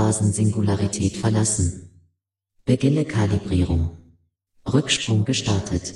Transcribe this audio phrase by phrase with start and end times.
[0.00, 1.90] Quantensingularität verlassen.
[2.64, 3.98] Beginne Kalibrierung.
[4.66, 5.94] Rücksprung gestartet.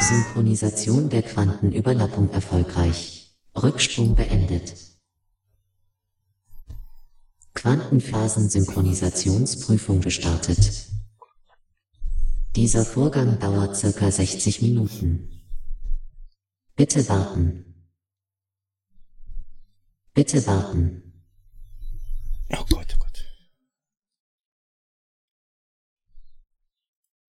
[0.00, 3.34] Synchronisation der Quantenüberlappung erfolgreich.
[3.56, 4.74] Rücksprung beendet.
[7.54, 10.88] Quantenphasen-Synchronisationsprüfung gestartet.
[12.54, 15.37] Dieser Vorgang dauert circa 60 Minuten.
[16.78, 17.74] Bitte warten.
[20.14, 21.24] Bitte warten.
[22.50, 23.24] Oh Gott, oh Gott.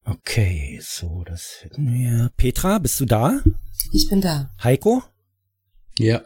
[0.04, 2.30] Okay, so, das hätten wir.
[2.38, 3.42] Petra, bist du da?
[3.92, 4.54] Ich bin da.
[4.64, 5.02] Heiko?
[5.98, 6.24] Ja.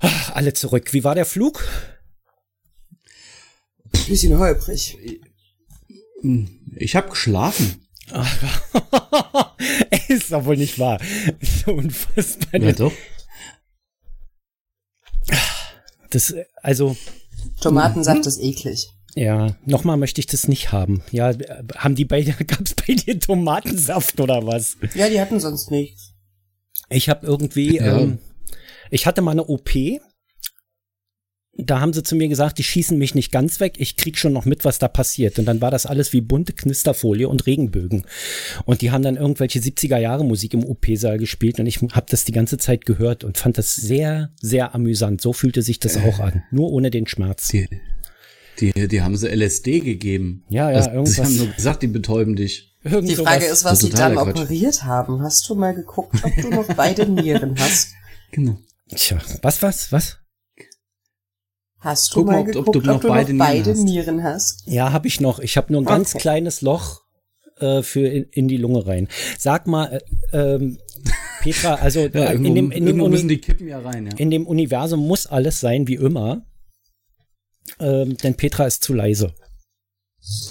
[0.00, 0.92] Ach, alle zurück.
[0.92, 1.64] Wie war der Flug?
[4.06, 4.98] Bisschen holprig.
[6.76, 7.86] Ich habe geschlafen.
[10.08, 10.98] ist doch wohl nicht wahr.
[11.64, 12.60] So unfassbar.
[12.60, 12.92] Ja, doch.
[16.10, 16.96] Das, also,
[17.60, 18.88] Tomatensaft ist eklig.
[19.14, 21.02] ja, nochmal möchte ich das nicht haben.
[21.12, 21.32] Ja,
[21.76, 24.76] haben die bei dir, gab's bei dir Tomatensaft oder was?
[24.94, 26.12] Ja, die hatten sonst nichts.
[26.88, 27.98] Ich habe irgendwie, Ja.
[27.98, 28.18] ähm,
[28.90, 29.70] ich hatte mal eine OP.
[31.66, 34.32] Da haben sie zu mir gesagt, die schießen mich nicht ganz weg, ich krieg schon
[34.32, 35.38] noch mit, was da passiert.
[35.38, 38.04] Und dann war das alles wie bunte Knisterfolie und Regenbögen.
[38.64, 42.24] Und die haben dann irgendwelche 70er Jahre Musik im OP-Saal gespielt und ich habe das
[42.24, 45.20] die ganze Zeit gehört und fand das sehr, sehr amüsant.
[45.20, 46.42] So fühlte sich das auch an.
[46.50, 47.48] Nur ohne den Schmerz.
[47.48, 47.68] Die,
[48.58, 50.44] die, die haben so LSD gegeben.
[50.48, 51.14] Ja, ja, das, irgendwas.
[51.14, 52.76] Sie haben nur gesagt, die betäuben dich.
[52.82, 53.32] Irgend Die sowas.
[53.32, 55.22] Frage ist, was sie dann operiert haben.
[55.22, 57.88] Hast du mal geguckt, ob du noch beide Nieren hast?
[58.32, 58.58] Genau.
[58.94, 60.18] Tja, was, was, was?
[61.80, 63.74] Hast du Guck mal mal, ob- ob geguckt, du noch beide Nieren beide.
[63.84, 64.62] Nieren hast?
[64.66, 65.38] Ja, habe ich noch.
[65.40, 66.20] Ich habe nur ein ganz Okay.
[66.22, 67.02] kleines Loch
[67.58, 69.08] äh, für in, in die Lunge rein.
[69.38, 70.00] Sag mal,
[70.32, 70.78] äh, ähm,
[71.40, 74.12] Petra, also Ja, äh, irgendwo, in, dem, in, dem Uni die Kippen ja rein, ja.
[74.18, 76.42] in dem Universum muss alles sein wie immer.
[77.78, 79.32] Ähm, denn Petra ist zu leise.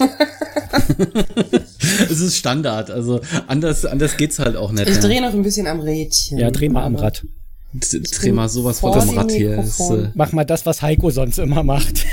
[2.10, 4.88] Es ist Standard, also anders, anders geht's halt auch nicht.
[4.88, 6.38] Ich drehe noch ein bisschen am Rädchen.
[6.38, 7.24] Ja, dreh mal am Rad.
[7.72, 9.58] Dreh mal sowas vor von dem Rad hier.
[9.58, 12.04] Ist, äh, Mach mal das, was Heiko sonst immer macht.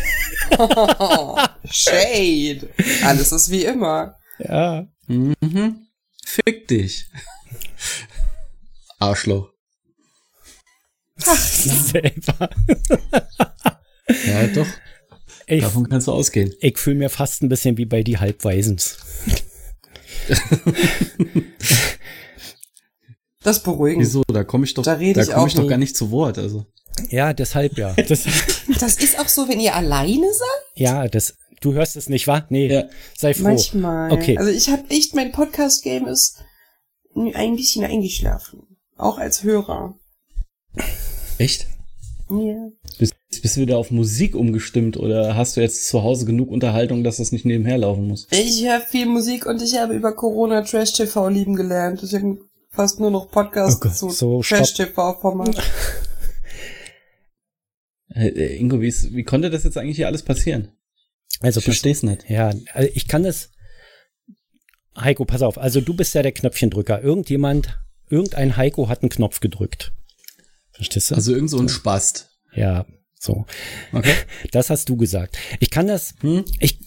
[0.57, 1.37] Oh,
[1.69, 2.69] Shade.
[3.03, 4.15] Alles ist wie immer.
[4.39, 4.87] ja.
[5.07, 5.87] mhm.
[6.23, 7.05] Fick dich.
[8.99, 9.49] Arschloch.
[11.17, 12.49] Selber.
[14.25, 14.67] Ja, doch.
[15.47, 16.53] Ich, Davon kannst du ausgehen.
[16.59, 18.97] ich fühle mir fast ein bisschen wie bei die Halbweisens.
[23.47, 24.01] Das beruhigend.
[24.01, 24.23] Wieso?
[24.27, 25.69] Da komme ich doch, Da rede da ich komm auch ich doch nie.
[25.69, 26.37] gar nicht zu Wort.
[26.37, 26.65] Also.
[27.09, 27.95] Ja, deshalb ja.
[28.07, 28.25] Das,
[28.77, 30.63] Das ist auch so, wenn ihr alleine seid?
[30.75, 31.35] ja, das.
[31.61, 32.45] Du hörst es nicht, wa?
[32.49, 32.67] Nee.
[32.67, 32.83] Ja.
[33.17, 33.43] Sei froh.
[33.43, 34.11] Manchmal.
[34.11, 34.37] Okay.
[34.37, 36.43] Also ich habe echt, mein Podcast-Game ist
[37.15, 38.63] ein bisschen eingeschlafen.
[38.97, 39.95] Auch als Hörer.
[41.37, 41.67] Echt?
[42.29, 42.67] Ja.
[42.99, 47.05] Bist, bist du wieder auf Musik umgestimmt oder hast du jetzt zu Hause genug Unterhaltung,
[47.05, 48.27] dass das nicht nebenher laufen muss?
[48.31, 52.01] Ich höre viel Musik und ich habe über Corona Trash TV lieben gelernt.
[52.03, 52.41] Deswegen
[52.77, 55.61] fast nur noch Podcasts Oh zu so, Trash TV Format.
[58.09, 60.71] Äh, äh, Ingo, wie, ist, wie konnte das jetzt eigentlich hier alles passieren?
[61.41, 62.27] Also Ich versteh's nicht.
[62.27, 63.51] Ja, also ich kann das.
[64.97, 65.59] Heiko, pass auf.
[65.59, 67.03] Also du bist ja der Knöpfchendrücker.
[67.03, 67.77] Irgendjemand,
[68.09, 69.91] irgendein Heiko hat einen Knopf gedrückt.
[70.71, 71.15] Verstehst du?
[71.15, 72.31] Also irgend so ein Spast.
[72.55, 72.87] ja,
[73.19, 73.45] so.
[73.91, 74.15] Okay.
[74.51, 75.37] Das hast du gesagt.
[75.59, 76.15] Ich kann das.
[76.21, 76.43] Hm?
[76.59, 76.79] Ich,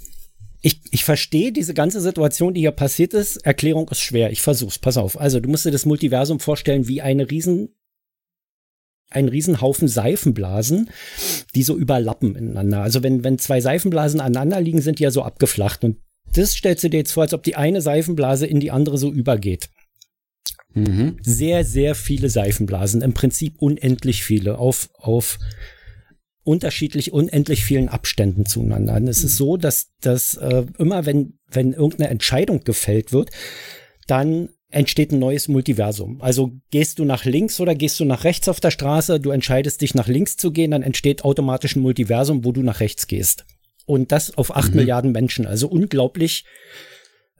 [0.62, 3.38] ich, ich verstehe diese ganze Situation, die hier passiert ist.
[3.38, 4.30] Erklärung ist schwer.
[4.30, 4.78] Ich versuch's.
[4.78, 5.18] Pass auf.
[5.18, 7.74] Also du musst dir das Multiversum vorstellen wie eine riesen
[9.12, 10.88] ein Riesenhaufen Seifenblasen,
[11.56, 12.82] die so überlappen ineinander.
[12.82, 15.82] Also wenn, wenn zwei Seifenblasen aneinander liegen, sind die ja so abgeflacht.
[15.82, 15.96] Und
[16.32, 19.10] das stellst du dir jetzt vor, als ob die eine Seifenblase in die andere so
[19.10, 19.68] übergeht.
[20.74, 21.16] Mhm.
[21.22, 25.40] Sehr, sehr viele Seifenblasen, im Prinzip unendlich viele, auf, auf
[26.44, 28.94] unterschiedlich unendlich vielen Abständen zueinander.
[28.94, 33.30] Und es ist so, dass, dass äh, immer, wenn, wenn irgendeine Entscheidung gefällt wird,
[34.06, 36.20] dann entsteht ein neues Multiversum.
[36.22, 39.80] Also gehst du nach links oder gehst du nach rechts auf der Straße, du entscheidest
[39.80, 43.44] dich nach links zu gehen, dann entsteht automatisch ein Multiversum, wo du nach rechts gehst.
[43.86, 44.76] Und das auf acht Mhm.
[44.76, 45.46] Milliarden Menschen.
[45.46, 46.44] Also unglaublich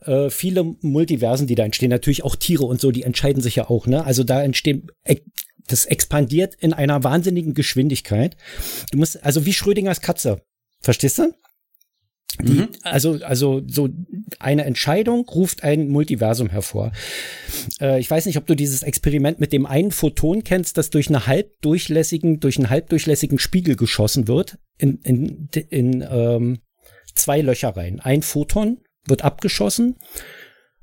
[0.01, 1.89] äh, viele Multiversen, die da entstehen.
[1.89, 3.87] Natürlich auch Tiere und so, die entscheiden sich ja auch.
[3.87, 4.03] Ne?
[4.05, 5.21] Also da entstehen, ex-
[5.67, 8.35] das expandiert in einer wahnsinnigen Geschwindigkeit.
[8.91, 10.41] Du musst, also wie Schrödingers Katze.
[10.81, 11.33] Verstehst du?
[12.41, 12.69] Die, Mhm.
[12.83, 13.89] Also, also so
[14.39, 16.91] eine Entscheidung ruft ein Multiversum hervor.
[17.79, 21.09] Äh, ich weiß nicht, ob du dieses Experiment mit dem einen Photon kennst, das durch
[21.09, 26.59] eine halbdurchlässigen, durch einen halbdurchlässigen Spiegel geschossen wird, in, in, in ähm,
[27.15, 27.99] zwei Löcher rein.
[27.99, 29.97] Ein Photon wird abgeschossen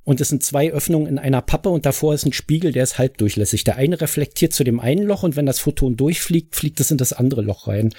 [0.08, 2.96] und es sind zwei Öffnungen in einer Pappe und davor ist ein Spiegel, der ist
[2.96, 3.64] halbdurchlässig.
[3.64, 6.96] Der eine reflektiert zu dem einen Loch und wenn das Photon durchfliegt, fliegt es in
[6.96, 7.92] das andere Loch rein.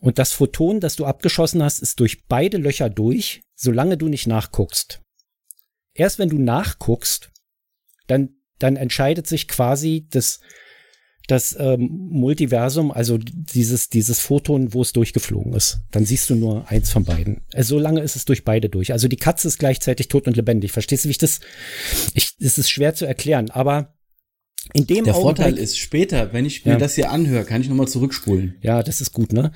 [0.00, 4.26] Und das Photon, das du abgeschossen hast, ist durch beide Löcher durch, solange du nicht
[4.26, 5.00] nachguckst.
[5.94, 7.30] Erst wenn du nachguckst,
[8.08, 10.40] dann, dann entscheidet sich quasi das,
[11.26, 15.80] das ähm, Multiversum, also dieses, dieses Photon, wo es durchgeflogen ist.
[15.90, 17.42] Dann siehst du nur eins von beiden.
[17.54, 18.92] Also so lange ist es durch beide durch.
[18.92, 20.72] Also die Katze ist gleichzeitig tot und lebendig.
[20.72, 21.40] Verstehst du, wie ich das?
[22.12, 23.94] Ich, es ist schwer zu erklären, aber
[24.72, 26.78] in dem Der Augenblick, Vorteil ist, später, wenn ich mir Ja.
[26.78, 28.56] das hier anhöre, kann ich nochmal zurückspulen.
[28.62, 29.52] Ja, das ist gut, ne?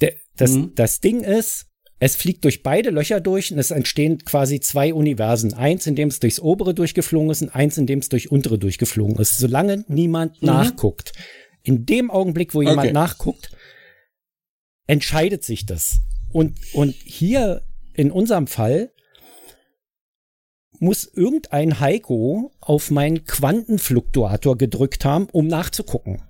[0.00, 0.72] Der, das, Mhm.
[0.74, 1.66] das Ding ist,
[2.02, 5.52] es fliegt durch beide Löcher durch und es entstehen quasi zwei Universen.
[5.52, 8.58] Eins, in dem es durchs obere durchgeflogen ist und eins, in dem es durch untere
[8.58, 9.36] durchgeflogen ist.
[9.36, 11.12] Solange niemand nachguckt.
[11.62, 12.92] In dem Augenblick, wo jemand Okay.
[12.92, 13.50] nachguckt,
[14.86, 16.00] entscheidet sich das.
[16.32, 18.90] Und, und hier in unserem Fall
[20.78, 26.22] muss irgendein Heiko auf meinen Quantenfluktuator gedrückt haben, um nachzugucken.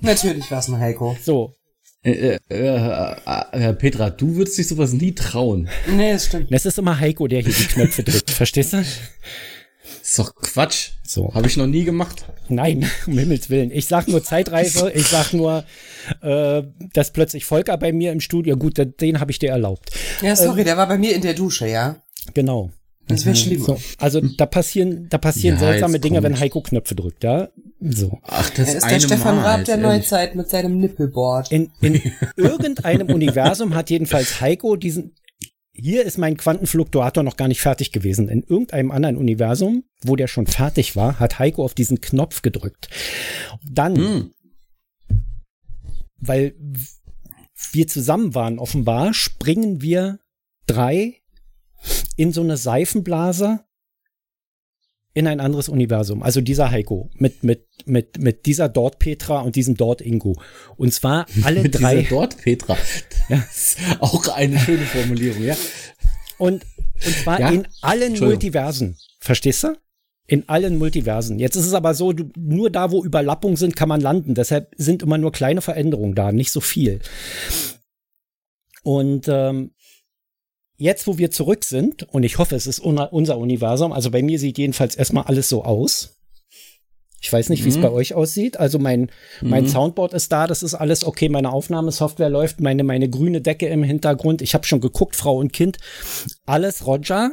[0.00, 1.16] Natürlich war es ein Heiko.
[1.22, 1.54] So,
[2.04, 3.16] Äh, äh, äh,
[3.52, 5.68] äh, Petra, du würdest dich sowas nie trauen.
[5.90, 6.46] Nee, das stimmt.
[6.50, 8.30] Es ist immer Heiko, der hier die Knöpfe drückt.
[8.30, 8.78] Verstehst du?
[10.02, 10.90] ist doch Quatsch.
[11.06, 11.34] So.
[11.34, 12.24] Habe ich noch nie gemacht.
[12.48, 13.70] Nein, um Himmels Willen.
[13.70, 14.90] Ich sag nur Zeitreise.
[14.92, 15.64] Ich sag nur,
[16.22, 16.62] äh,
[16.94, 19.90] dass plötzlich Volker bei mir im Studio, gut, den- habe ich dir erlaubt.
[20.22, 21.96] Ja, sorry, der war bei mir in der Dusche, ja.
[22.32, 22.70] Genau.
[23.06, 23.62] Das wäre schlimm.
[23.62, 26.38] So, also da passieren, da passieren Ja, seltsame Dinge, wenn.
[26.38, 27.48] Heiko Knöpfe drückt, ja?
[27.80, 28.18] So.
[28.24, 29.76] Ach, das Er ist der Stefan Mal, Raab der.
[29.76, 31.52] Neuzeit mit seinem Nippelboard.
[31.52, 32.00] In, in
[32.36, 35.14] irgendeinem Universum hat jedenfalls Heiko diesen.
[35.72, 38.28] Hier ist mein Quantenfluktuator noch gar nicht fertig gewesen.
[38.28, 42.88] In irgendeinem anderen Universum, wo der schon fertig war, hat Heiko auf diesen Knopf gedrückt.
[43.62, 44.30] Dann, Hm.
[46.16, 46.54] weil
[47.72, 50.18] wir zusammen waren, offenbar, springen wir
[50.66, 51.20] drei
[52.16, 53.60] in so eine Seifenblase
[55.18, 56.22] in ein anderes Universum.
[56.22, 60.40] Also dieser Heiko mit, mit, mit, mit dieser dort Petra und diesem dort Ingo.
[60.76, 61.96] Und zwar alle drei.
[61.96, 62.76] dieser dort, Petra.
[63.28, 65.56] Ist auch eine schöne Formulierung, ja.
[66.38, 66.64] Und,
[67.04, 67.50] und zwar Ja?
[67.50, 68.16] in allen.
[68.18, 68.96] Multiversen.
[69.18, 69.76] Verstehst du?
[70.28, 71.40] In allen Multiversen.
[71.40, 74.34] Jetzt ist es aber so, du, nur da, wo Überlappungen sind, kann man landen.
[74.36, 77.00] Deshalb sind immer nur kleine Veränderungen da, nicht so viel.
[78.84, 79.72] Und ähm,
[80.78, 84.38] jetzt, wo wir zurück sind, und ich hoffe, es ist unser Universum, also bei mir
[84.38, 86.14] sieht jedenfalls erstmal alles so aus.
[87.20, 87.82] Ich weiß nicht, wie es Mhm.
[87.82, 88.58] bei euch aussieht.
[88.60, 89.10] Also mein,
[89.40, 89.68] mein Mhm.
[89.68, 93.82] Soundboard ist da, das ist alles okay, meine Aufnahmesoftware läuft, meine, meine grüne Decke im
[93.82, 94.40] Hintergrund.
[94.40, 95.78] Ich habe schon geguckt, Frau und Kind.
[96.46, 97.32] Alles Roger,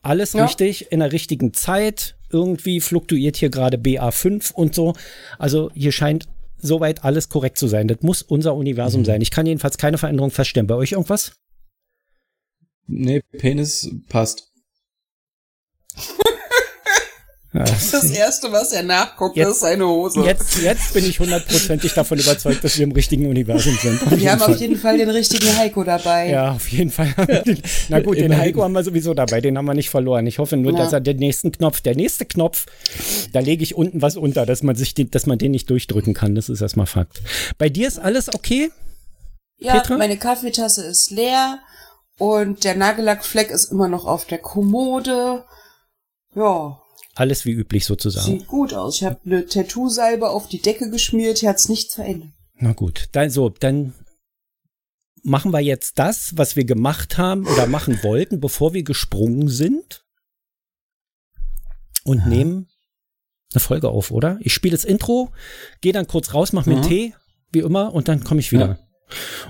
[0.00, 0.46] alles Ja.
[0.46, 2.14] richtig, in der richtigen Zeit.
[2.32, 4.94] Irgendwie fluktuiert hier gerade BA5 und so.
[5.38, 6.26] Also hier scheint
[6.58, 7.88] soweit alles korrekt zu sein.
[7.88, 9.20] Das muss unser Universum sein.
[9.20, 10.66] Ich kann jedenfalls keine Veränderung feststellen.
[10.66, 11.32] Bei euch irgendwas?
[12.86, 14.48] Nee, Penis passt.
[17.52, 20.20] Das erste, was er nachguckt, Jetzt- ist seine Hose.
[20.20, 24.02] Jetzt, jetzt bin ich hundertprozentig davon überzeugt, dass wir im richtigen Universum sind.
[24.02, 24.52] Auf Wir haben Fall.
[24.54, 26.28] auf jeden Fall den richtigen Heiko dabei.
[26.28, 27.14] Ja, auf jeden Fall.
[27.88, 28.44] Na gut, den Immerhin.
[28.44, 30.26] Heiko haben wir sowieso dabei, den haben wir nicht verloren.
[30.26, 30.78] Ich hoffe nur, Ja.
[30.80, 32.66] dass er den nächsten Knopf, der nächste Knopf,
[33.32, 36.12] da lege ich unten was unter, dass man sich, den, dass man den nicht durchdrücken
[36.12, 36.34] kann.
[36.34, 37.22] Das ist erstmal Fakt.
[37.56, 38.70] Bei dir ist alles okay?
[39.56, 39.96] Ja, Petra?
[39.96, 41.58] meine Kaffeetasse ist leer
[42.18, 45.44] und der Nagellackfleck ist immer noch auf der Kommode.
[46.34, 46.80] Ja,
[47.14, 48.26] Alles wie üblich sozusagen.
[48.26, 48.96] sieht gut aus.
[48.96, 52.30] Ich habe eine Tattoo-Salbe auf die Decke geschmiert, hier hat's nichts verändert.
[52.58, 53.94] Na gut, dann so, dann
[55.22, 60.04] machen wir jetzt das, was wir gemacht haben oder machen wollten, bevor wir gesprungen sind
[62.04, 62.68] und nehmen
[63.52, 64.38] eine Folge auf, oder?
[64.40, 65.32] Ich spiele das Intro,
[65.80, 66.88] gehe dann kurz raus, mach mir einen Mhm.
[66.88, 67.14] Tee,
[67.52, 68.78] wie immer, und dann komme ich wieder.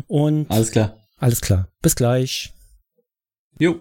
[0.07, 0.97] Und Alles klar.
[1.17, 1.69] alles klar.
[1.83, 2.53] Bis gleich.
[3.59, 3.81] Jo.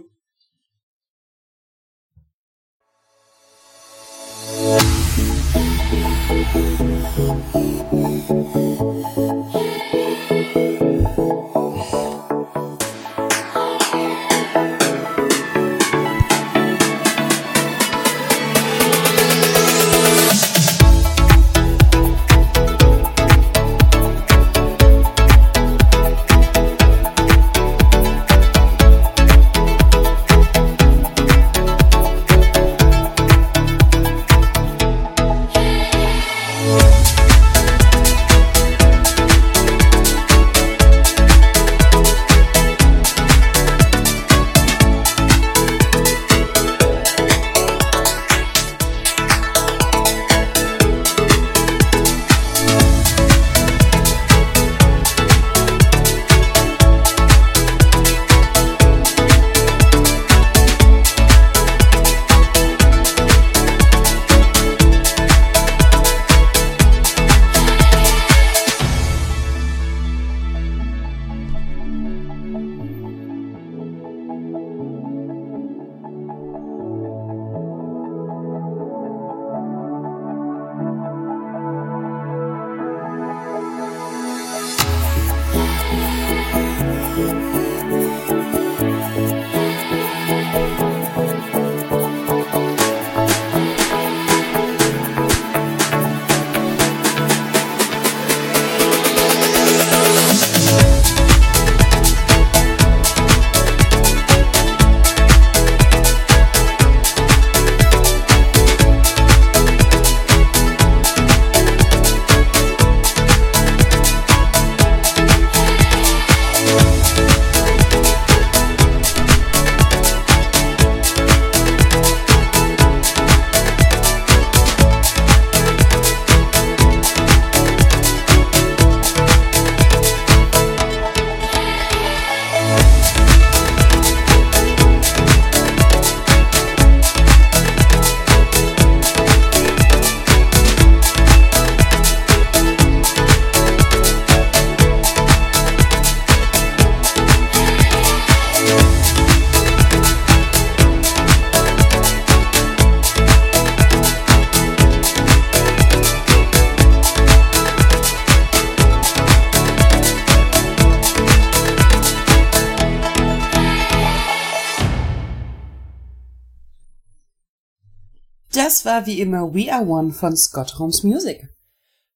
[168.95, 171.49] War wie immer We Are One von Scott Holmes Music.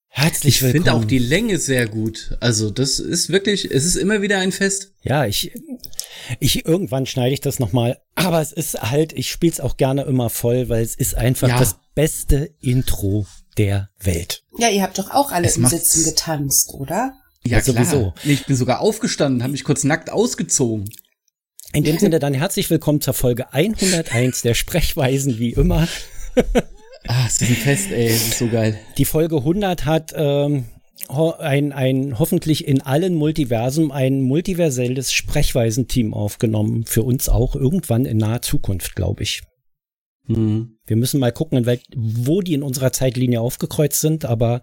[0.07, 0.83] Herzlich Ich willkommen.
[0.85, 2.37] finde auch die Länge sehr gut.
[2.39, 4.93] Also das ist wirklich, es ist immer wieder ein Fest.
[5.03, 5.51] Ja, ich,
[6.39, 7.97] ich irgendwann schneide ich das nochmal.
[8.15, 11.49] Aber es ist halt, ich spiele es auch gerne immer voll, weil es ist einfach
[11.49, 11.59] Ja.
[11.59, 14.43] das beste Intro der Welt.
[14.57, 17.11] Ja, ihr habt doch auch alle Es im Sitzen getanzt, oder?
[17.45, 18.13] Ja, sowieso.
[18.23, 20.89] Nee, Ich bin sogar aufgestanden, habe mich kurz nackt ausgezogen.
[21.73, 25.85] In dem Sinne dann herzlich willkommen zur Folge 101 der Sprechweisen wie immer.
[27.07, 28.77] Ah, es ist ein Fest, ey, das ist so geil.
[28.97, 30.65] Die Folge 100 hat ähm,
[31.07, 36.85] ein, ein hoffentlich in allen Multiversen ein multiverselles Sprechweisenteam aufgenommen.
[36.85, 39.41] Für uns auch irgendwann in naher Zukunft, glaube ich.
[40.27, 40.77] Mhm.
[40.85, 44.61] Wir müssen mal gucken, in wel wo die in unserer Zeitlinie aufgekreuzt sind, aber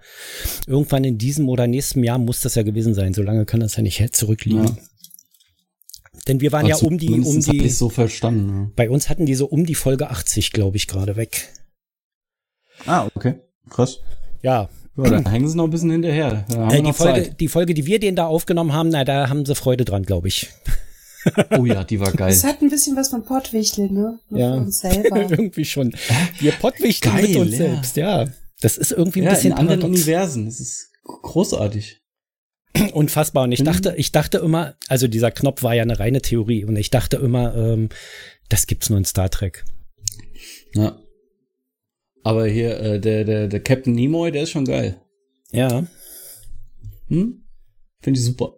[0.66, 3.14] irgendwann in diesem oder nächsten Jahr muss das ja gewesen sein.
[3.14, 4.66] So lange kann das ja nicht zurückliegen.
[4.66, 4.76] Ja.
[6.28, 8.46] Denn wir waren ja um die, um hab die, ich's so verstanden.
[8.62, 8.70] ne?
[8.74, 11.52] bei uns hatten die so um die Folge 80, glaube ich, gerade weg.
[12.84, 13.34] Ah, okay.
[13.70, 14.00] Krass.
[14.42, 16.44] Ja, Ja, da hängen sie noch ein bisschen hinterher.
[16.50, 17.40] Äh, die, Folge, Zeit.
[17.40, 20.28] die Folge, die wir denen da aufgenommen haben, na, da haben sie Freude dran, glaube
[20.28, 20.48] ich.
[21.58, 22.30] Oh ja, die war geil.
[22.30, 24.20] Es hat ein bisschen was von Pottwichteln, ne?
[24.30, 24.54] Nur Ja.
[24.54, 25.16] uns selber.
[25.30, 25.92] irgendwie schon.
[26.38, 27.56] Wir pottwichteln Geil, mit uns ja.
[27.56, 28.26] selbst, ja.
[28.60, 30.00] Das ist irgendwie ein Ja, bisschen in anderen paradox.
[30.02, 30.44] Universen.
[30.46, 32.00] Das ist großartig.
[32.92, 33.44] unfassbar.
[33.44, 33.64] Und ich Mhm.
[33.66, 37.16] dachte, ich dachte immer, also dieser Knopf war ja eine reine Theorie und ich dachte
[37.16, 37.88] immer, ähm,
[38.48, 39.64] das gibt's nur in Star Trek.
[40.74, 40.98] Ja.
[42.22, 45.00] Aber hier, äh, der, der, der Captain Nimoy, der ist schon geil.
[45.52, 45.86] Ja.
[47.08, 47.44] Hm?
[48.00, 48.54] Finde ich super.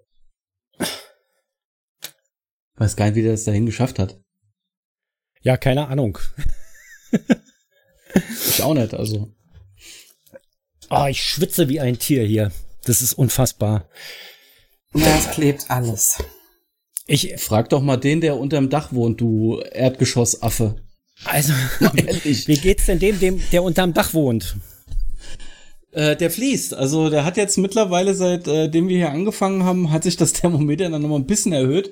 [2.76, 4.20] Weiß gar nicht, wie der das dahin geschafft hat.
[5.42, 6.18] Ja, keine Ahnung.
[8.48, 9.34] Ich auch nicht, also.
[10.90, 12.50] Oh, ich schwitze wie ein Tier hier.
[12.88, 13.86] Das ist unfassbar.
[14.94, 16.22] Ja, es klebt alles.
[17.06, 20.76] Ich, Frag doch mal den, der unterm Dach wohnt, du Erdgeschossaffe.
[21.24, 21.52] also,
[21.82, 24.56] wie geht's denn dem, dem, der unterm Dach wohnt?
[25.90, 26.74] Äh, der fließt.
[26.74, 31.00] Also der hat jetzt mittlerweile, seitdem wir hier angefangen haben, hat sich das Thermometer dann
[31.00, 31.90] nochmal ein bisschen erhöht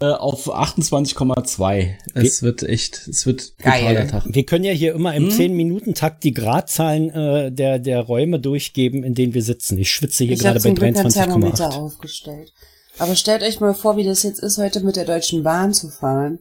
[0.00, 1.90] äh, auf 28,2.
[2.14, 4.24] Es wird echt, es wird brutaler Tag.
[4.26, 5.24] Wir können ja hier immer Hm?
[5.26, 9.78] im 10-Minuten-Takt die Gradzahlen äh, der, der Räume durchgeben, in denen wir sitzen.
[9.78, 11.76] Ich schwitze hier Ich habe gerade bei zum Glück ein Thermometer 23,8.
[11.76, 12.52] aufgestellt.
[12.98, 15.88] Aber stellt euch mal vor, wie das jetzt ist, heute mit der Deutschen Bahn zu
[15.88, 16.40] fahren.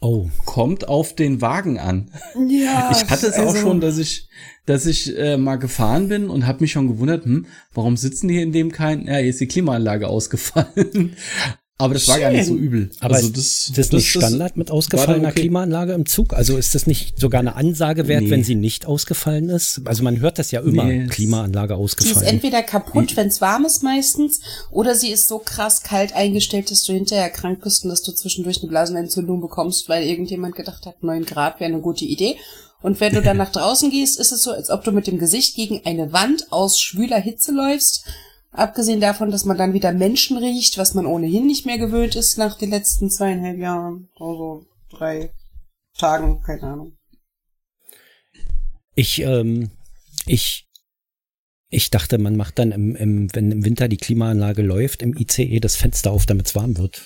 [0.00, 2.10] Oh, Kommt auf den Wagen an.
[2.48, 2.90] Ja.
[2.92, 4.28] Ich hatte es auch also- schon, dass ich,
[4.66, 8.42] dass ich äh, mal gefahren bin und habe mich schon gewundert, hm, warum sitzen hier
[8.42, 11.16] in dem kein, ja, hier ist die Klimaanlage ausgefallen.
[11.80, 12.62] Aber das war gar nicht so Schön.
[12.64, 12.90] übel.
[12.98, 15.42] Aber also ist das nicht Standard mit ausgefallener okay.
[15.42, 16.34] Klimaanlage im Zug?
[16.34, 18.30] Also ist das nicht sogar eine Ansage wert, Nee.
[18.30, 19.82] wenn sie nicht ausgefallen ist?
[19.84, 22.26] Also man hört das ja immer, Nee, Klimaanlage Die ist ausgefallen.
[22.26, 24.40] entweder kaputt, wenn es warm ist meistens,
[24.72, 28.10] oder sie ist so krass kalt eingestellt, dass du hinterher krank bist und dass du
[28.10, 32.34] zwischendurch eine Blasenentzündung bekommst, weil irgendjemand gedacht hat, 9 Grad wäre eine gute Idee.
[32.82, 35.18] Und wenn du dann nach draußen gehst, ist es so, als ob du mit dem
[35.20, 38.04] Gesicht gegen eine Wand aus schwüler Hitze läufst.
[38.58, 42.38] Abgesehen davon, dass man dann wieder Menschen riecht, was man ohnehin nicht mehr gewöhnt ist
[42.38, 44.08] nach den letzten zweieinhalb Jahren.
[44.18, 45.30] Also drei
[45.96, 46.98] Tagen, keine Ahnung.
[48.96, 49.70] Ich, ähm,
[50.26, 50.66] ich,
[51.68, 55.60] ich dachte, man macht dann im, im, wenn im Winter die Klimaanlage läuft, im ICE
[55.60, 57.00] das Fenster auf, damit es warm wird.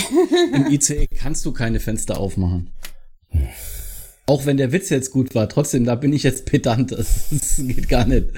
[0.54, 2.72] Im ICE kannst du keine Fenster aufmachen.
[4.26, 6.92] Auch wenn der Witz jetzt gut war, trotzdem, da bin ich jetzt pedant.
[6.92, 8.28] Das, das geht gar nicht.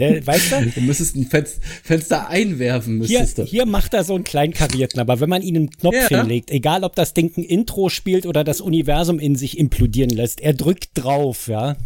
[0.00, 0.66] Der, weißt du?
[0.74, 3.44] Du müsstest ein Fenster, Fenster einwerfen, Hier, müsstest du.
[3.44, 6.22] hier macht er so einen kleinen karierten, aber wenn man ihn einen Knopf Ja.
[6.22, 10.40] hinlegt, egal ob das Ding ein Intro spielt oder das Universum in sich implodieren lässt,
[10.40, 11.76] er drückt drauf, ja.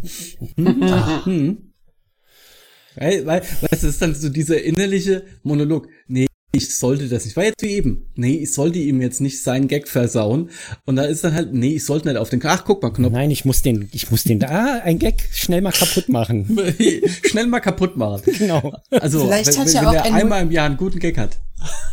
[2.95, 5.87] Weil, weil, weißt du, das ist dann so dieser innerliche Monolog.
[6.07, 7.35] Nee, ich sollte das nicht.
[7.35, 8.05] War jetzt wie eben.
[8.15, 10.51] Nee, ich sollte ihm jetzt nicht seinen Gag versauen.
[10.85, 13.11] Und da ist dann halt, nee, ich sollte nicht auf den, ach, guck mal, Knopf.
[13.11, 16.57] Nein, ich muss den, ich muss den, ah, ein Gag schnell mal kaputt machen.
[17.25, 18.21] Schnell mal kaputt machen.
[18.37, 18.71] Genau.
[18.91, 20.99] Also, Vielleicht wenn, hat wenn, ja wenn auch er ein- einmal im Jahr einen guten
[20.99, 21.37] Gag hat.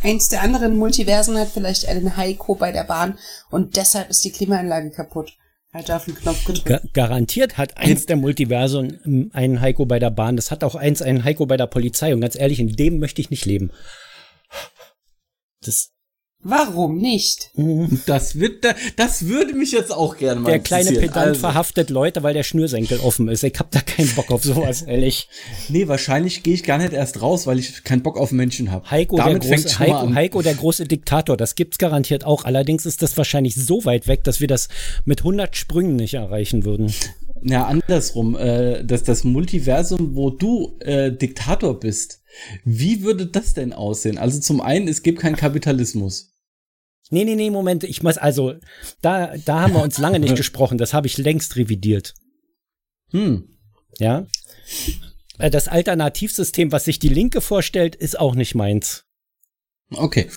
[0.03, 3.17] Eins der anderen Multiversen hat vielleicht einen Heiko bei der Bahn
[3.51, 5.33] und deshalb ist die Klimaanlage kaputt.
[5.73, 6.67] Hat auf den Knopf gedrückt.
[6.67, 10.35] Ga garantiert hat eins der Multiversen einen Heiko bei der Bahn.
[10.35, 12.13] Das hat auch eins einen Heiko bei der Polizei.
[12.13, 13.71] Und ganz ehrlich, in dem möchte ich nicht leben.
[15.65, 15.91] Das,
[16.43, 17.51] Warum nicht?
[18.07, 18.65] Das wird,
[18.97, 20.93] das würde mich jetzt auch gerne mal der kleine.
[20.93, 23.45] Pedant Also, verhaftet Leute, weil der Schnürsenkel offen ist.
[23.45, 25.29] Ich hab da keinen Bock auf sowas, ehrlich.
[25.69, 28.91] Nee, wahrscheinlich gehe ich gar nicht erst raus, weil ich keinen Bock auf Menschen habe.
[28.91, 30.15] Heiko, Damit der große, Heiko.
[30.15, 32.47] Heiko, der große Diktator, das gibt's garantiert auch.
[32.47, 34.69] Allerdings ist das wahrscheinlich so weit weg, dass wir das
[35.05, 36.91] mit 100 Sprüngen nicht erreichen würden.
[37.43, 38.35] Ja, andersrum.
[38.37, 42.20] Äh, dass das Multiversum, wo du äh, Diktator bist,
[42.65, 44.19] wie würde das denn aussehen?
[44.19, 46.33] Also zum einen, es gibt keinen Kapitalismus.
[47.11, 48.55] Nee, nee, nee, Moment, ich muss also,
[49.03, 52.15] da, da haben wir uns lange nicht gesprochen, das habe ich längst revidiert.
[53.11, 53.59] Hm.
[53.99, 54.27] Ja.
[55.39, 59.05] Äh, Das Alternativsystem, was sich die Linke vorstellt, ist auch nicht meins.
[59.93, 60.29] Okay.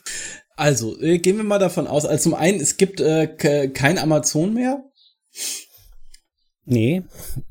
[0.56, 3.98] Also, äh, gehen wir mal davon aus, also zum einen, es gibt äh, ke- kein
[4.00, 4.84] Amazon mehr.
[6.66, 7.04] Nee.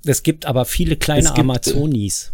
[0.04, 2.32] Es gibt aber viele kleine Es gibt, äh, Amazonis.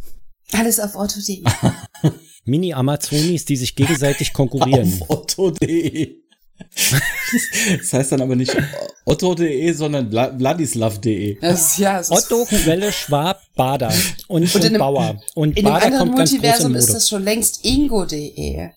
[0.53, 1.43] Alles auf Otto.de.
[2.45, 5.03] Mini-Amazonis, die sich gegenseitig konkurrieren.
[5.09, 6.17] Auf otto.de.
[7.79, 8.57] das heißt dann aber nicht
[9.05, 11.39] otto.de, sondern Vla- vladislav.de.
[11.77, 13.93] Ja, Otto, Quelle, Schwab, Bader
[14.27, 15.21] und, Und und, Bauer.
[15.35, 18.71] Und in dem Bader anderen groß in Multiversum ist das schon längst Ingo.de.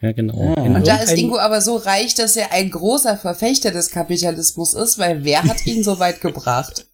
[0.00, 0.54] ja, genau.
[0.56, 0.62] Ah.
[0.62, 4.98] Und da ist Ingo aber so reich, dass er ein großer Verfechter des Kapitalismus ist,
[4.98, 6.86] weil wer hat ihn so weit gebracht?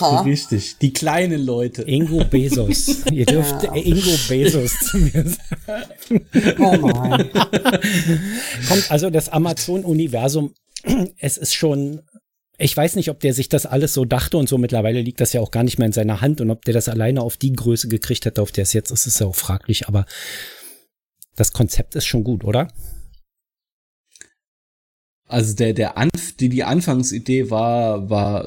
[0.00, 0.20] Ha?
[0.24, 0.78] Richtig.
[0.78, 1.82] Die kleinen Leute.
[1.82, 3.04] Ingo Bezos.
[3.10, 3.74] Ihr dürft Ja.
[3.74, 6.26] Ingo Bezos zu mir sagen.
[6.58, 7.30] Oh mein.
[8.68, 10.54] Kommt also das Amazon-Universum.
[11.18, 12.02] Es ist schon.
[12.58, 15.32] Ich weiß nicht, ob der sich das alles so dachte und so mittlerweile liegt das
[15.32, 17.54] ja auch gar nicht mehr in seiner Hand und ob der das alleine auf die
[17.54, 20.04] Größe gekriegt hätte, auf der es jetzt ist, ist ja auch fraglich, aber
[21.36, 22.68] das Konzept ist schon gut, oder?
[25.26, 28.46] Also der, der Anf die, die Anfangsidee war, war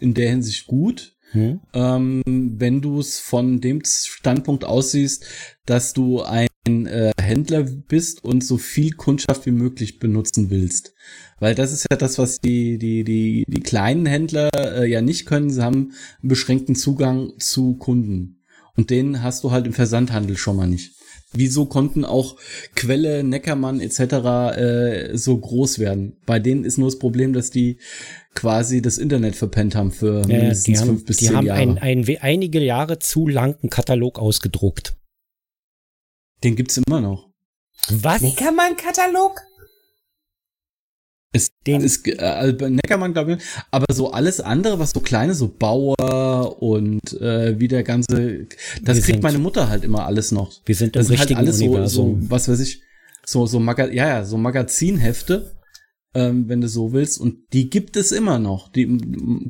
[0.00, 1.14] in der Hinsicht gut.
[1.32, 1.60] Hm?
[1.74, 5.26] Ähm, wenn du es von dem Standpunkt aussiehst,
[5.66, 6.48] dass du ein
[6.86, 10.94] äh, Händler bist und so viel Kundschaft wie möglich benutzen willst.
[11.38, 15.26] Weil das ist ja das, was die, die, die, die kleinen Händler äh, ja nicht
[15.26, 15.50] können.
[15.50, 18.42] Sie haben einen beschränkten Zugang zu Kunden.
[18.76, 20.94] Und den hast du halt im Versandhandel schon mal nicht.
[21.32, 22.36] Wieso konnten auch
[22.74, 24.00] Quelle, Neckermann etc.
[24.56, 26.16] Äh, so groß werden?
[26.24, 27.78] Bei denen ist nur das Problem, dass die
[28.34, 31.46] quasi das Internet verpennt haben für Ja, mindestens die haben, fünf bis die zehn haben
[31.46, 31.60] Jahre.
[31.60, 34.96] ein, ein, we- einige Jahre zu lang einen Katalog ausgedruckt.
[36.44, 37.28] Den gibt's immer noch.
[37.90, 38.22] Was?
[38.22, 39.40] Neckermann-Katalog?
[41.32, 45.34] Es, Den- es, äh, also Neckermann, glaube ich, aber so alles andere, was so kleine,
[45.34, 45.94] so Bauer
[46.60, 48.46] und äh, wie der ganze,
[48.82, 50.52] das Wir kriegt sind- meine Mutter halt immer alles noch.
[50.64, 52.82] Wir sind im Das halt richtigen alles so, so, was weiß ich,
[53.24, 55.54] so, so Maga ja, ja, so Magazinhefte,
[56.14, 57.20] ähm, wenn du so willst.
[57.20, 58.72] Und die gibt es immer noch.
[58.72, 58.86] Die,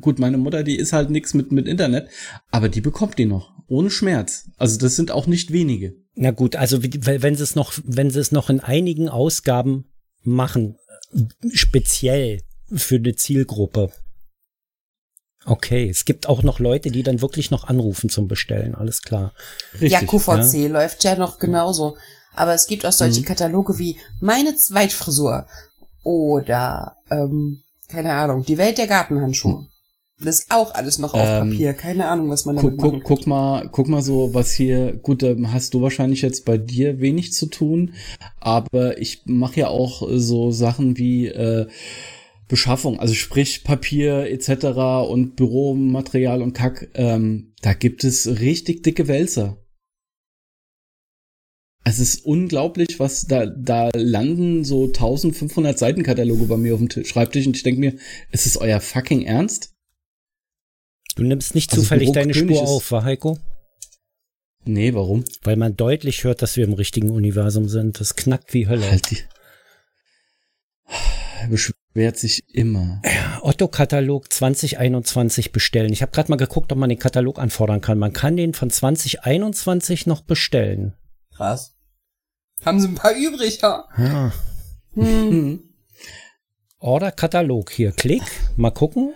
[0.01, 2.09] gut, meine Mutter, die ist halt nix mit, mit Internet,
[2.51, 3.53] aber die bekommt die noch.
[3.67, 4.49] Ohne Schmerz.
[4.57, 5.95] Also das sind auch nicht wenige.
[6.15, 9.85] Na gut, also wenn sie es noch, wenn sie es noch in einigen Ausgaben
[10.23, 10.75] machen,
[11.53, 12.41] speziell
[12.71, 13.89] für eine Zielgruppe.
[15.45, 19.33] Okay, es gibt auch noch Leute, die dann wirklich noch anrufen zum Bestellen, alles klar.
[19.79, 21.95] Ja, QVC läuft ja noch genauso.
[22.35, 23.25] Aber es gibt auch solche Mhm.
[23.25, 25.45] Kataloge wie Meine Zweitfrisur
[26.03, 29.65] oder, ähm, keine Ahnung, Die Welt der Gartenhandschuhe.
[30.21, 31.73] Das ist auch alles noch auf Ähm, Papier.
[31.73, 34.93] Keine Ahnung, was man damit Guck, machen guck, guck mal, guck mal so, was hier,
[34.93, 37.93] gut, da hast du wahrscheinlich jetzt bei dir wenig zu tun,
[38.41, 41.67] aber ich mache ja auch so Sachen wie äh,
[42.49, 44.65] Beschaffung, also sprich Papier etc.
[45.09, 49.63] und Büromaterial und Kack, ähm, da gibt es richtig dicke Wälzer.
[51.85, 57.07] Es ist unglaublich, was da, da landen so 1500 Seitenkataloge bei mir auf dem Tisch-
[57.07, 57.95] Schreibtisch und ich denke mir,
[58.31, 59.73] ist es euer fucking Ernst?
[61.15, 63.37] Du nimmst nicht Also zufällig deine Spur auf, wa Heiko?
[64.65, 65.23] Nee, warum?
[65.43, 67.99] Weil man deutlich hört, dass wir im richtigen Universum sind.
[67.99, 68.89] Das knackt wie Hölle.
[68.89, 69.17] Halt die.
[71.93, 73.01] Wehrt sich immer.
[73.41, 75.91] Otto-Katalog 2021 bestellen.
[75.91, 77.97] Ich habe gerade mal geguckt, ob man den Katalog anfordern kann.
[77.97, 80.93] Man kann den von 2021 noch bestellen.
[81.35, 81.75] Krass.
[82.63, 83.85] Haben sie ein paar übrig, ja?
[83.97, 84.33] Ja.
[84.93, 85.63] Hm.
[86.79, 87.91] Order-Katalog hier.
[87.91, 88.23] Klick.
[88.55, 89.13] Mal gucken.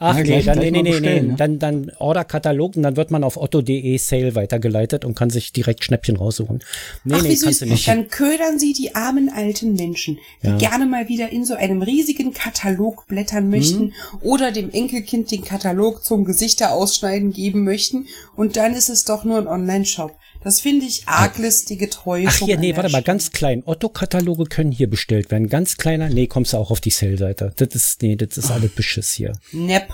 [0.00, 1.30] Ach Na, nee, gleich- dann, gleich nee, nee, nee, bestellen, nee.
[1.32, 1.36] ne?
[1.36, 5.82] Dann, dann Order-Katalog und dann wird man auf otto.de Sale weitergeleitet und kann sich direkt
[5.82, 6.60] Schnäppchen raussuchen.
[7.02, 7.62] Nee, Ach, nee, wie süß.
[7.62, 7.88] nicht.
[7.88, 10.56] Dann ködern sie die armen alten Menschen, die Ja.
[10.56, 16.04] gerne mal wieder in so einem riesigen Katalog blättern möchten oder dem Enkelkind den Katalog
[16.04, 18.06] zum Gesichter ausschneiden geben möchten
[18.36, 20.12] und dann ist es doch nur ein Online-Shop.
[20.42, 22.28] Das finde ich arglistige Täuschung.
[22.28, 23.62] Ach hier, nee, warte mal, ganz klein.
[23.66, 25.48] Otto-Kataloge können hier bestellt werden.
[25.48, 27.52] Ganz kleiner, nee, kommst du auch auf die Sale-Seite.
[27.56, 29.32] Das ist, nee, das ist alles Beschiss hier.
[29.52, 29.92] Nepp.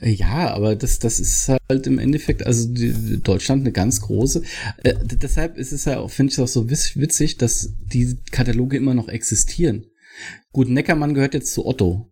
[0.00, 4.42] Ja, aber das, das ist halt im Endeffekt, also die, die Deutschland eine ganz große.
[4.84, 8.76] Äh, deshalb ist es ja auch, finde ich es auch so witzig, dass die Kataloge
[8.76, 9.86] immer noch existieren.
[10.52, 12.11] Gut, Neckermann gehört jetzt zu Otto.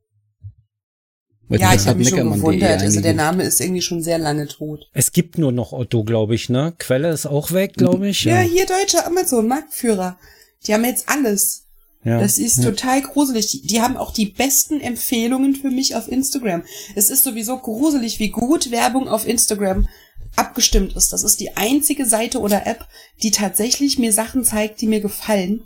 [1.59, 2.83] Ja, ich habe mich schon Neckermann.de gewundert.
[2.83, 3.15] Also der.
[3.15, 4.87] Name ist irgendwie schon sehr lange tot.
[4.93, 6.75] Es gibt nur noch Otto, glaube ich, ne?
[6.79, 8.25] Quelle ist auch weg, glaube ich.
[8.25, 10.17] Ja, hier deutsche Amazon, Marktführer.
[10.67, 11.65] Die haben jetzt alles.
[12.05, 12.21] ja.
[12.21, 13.51] Das ist total gruselig.
[13.51, 16.63] Die, die haben auch die besten Empfehlungen für mich auf Instagram.
[16.95, 19.89] Es ist sowieso gruselig, wie gut Werbung auf Instagram
[20.37, 21.13] abgestimmt ist.
[21.13, 22.87] Das ist die einzige Seite oder App,
[23.23, 25.65] die tatsächlich mir Sachen zeigt, die mir gefallen.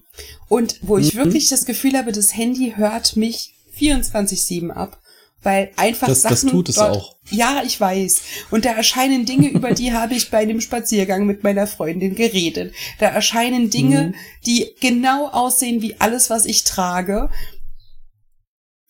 [0.49, 4.99] Und wo ich wirklich das Gefühl habe, das Handy hört mich 24-7 ab.
[5.44, 7.16] Weil einfach Das- das Sachen tut es dort, auch.
[7.30, 8.22] Ja, ich weiß.
[8.50, 12.74] Und da erscheinen Dinge, über die habe ich bei einem Spaziergang mit meiner Freundin geredet.
[12.98, 14.14] Da erscheinen Dinge, Mhm.
[14.46, 17.30] die genau aussehen wie alles, was ich trage.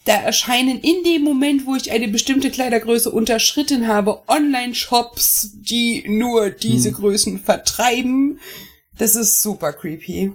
[0.04, 6.50] Da erscheinen in dem Moment, wo ich eine bestimmte Kleidergröße unterschritten habe, Online-Shops, die nur
[6.50, 6.94] diese Mhm.
[6.94, 8.38] Größen vertreiben.
[8.98, 10.32] Das ist super creepy.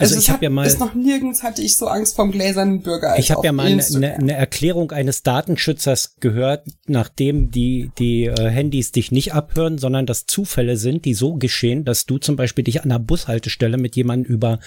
[0.00, 2.32] Also es ich hab hat- ja mal- Ist noch nirgends hatte ich so Angst vom
[2.32, 3.18] gläsernen Bürger.
[3.18, 8.48] Ich habe ja mal eine, eine, eine Erklärung eines Datenschützers gehört, nachdem die, die äh,
[8.48, 12.64] Handys dich nicht abhören, sondern dass Zufälle sind, die so geschehen, dass du zum Beispiel
[12.64, 14.58] dich an einer Bushaltestelle mit jemandem über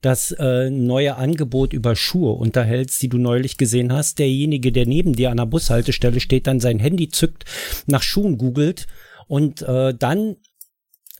[0.00, 4.18] das äh, neue Angebot über Schuhe unterhältst, die du neulich gesehen hast.
[4.18, 7.44] Derjenige, der neben dir an der Bushaltestelle steht, dann sein Handy zückt,
[7.86, 8.86] nach Schuhen googelt
[9.26, 10.36] und äh, dann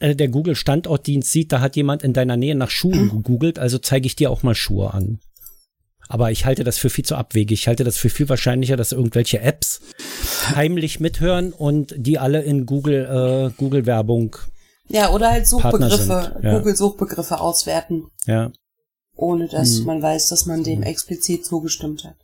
[0.00, 3.78] äh, der Google Standortdienst sieht, da hat jemand in deiner Nähe nach Schuhen gegoogelt, also
[3.78, 5.20] zeige ich dir auch mal Schuhe an.
[6.10, 7.60] Aber ich halte das für viel zu abwegig.
[7.60, 9.80] Ich halte das für viel wahrscheinlicher, dass irgendwelche Apps
[10.54, 14.34] heimlich mithören und die alle in Google äh, Google Werbung.
[14.88, 16.56] Ja, oder halt Suchbegriffe, ja.
[16.58, 18.50] Google-Suchbegriffe auswerten, Ja.
[19.16, 19.84] ohne dass Hm.
[19.84, 22.16] man weiß, dass man dem explizit zugestimmt hat.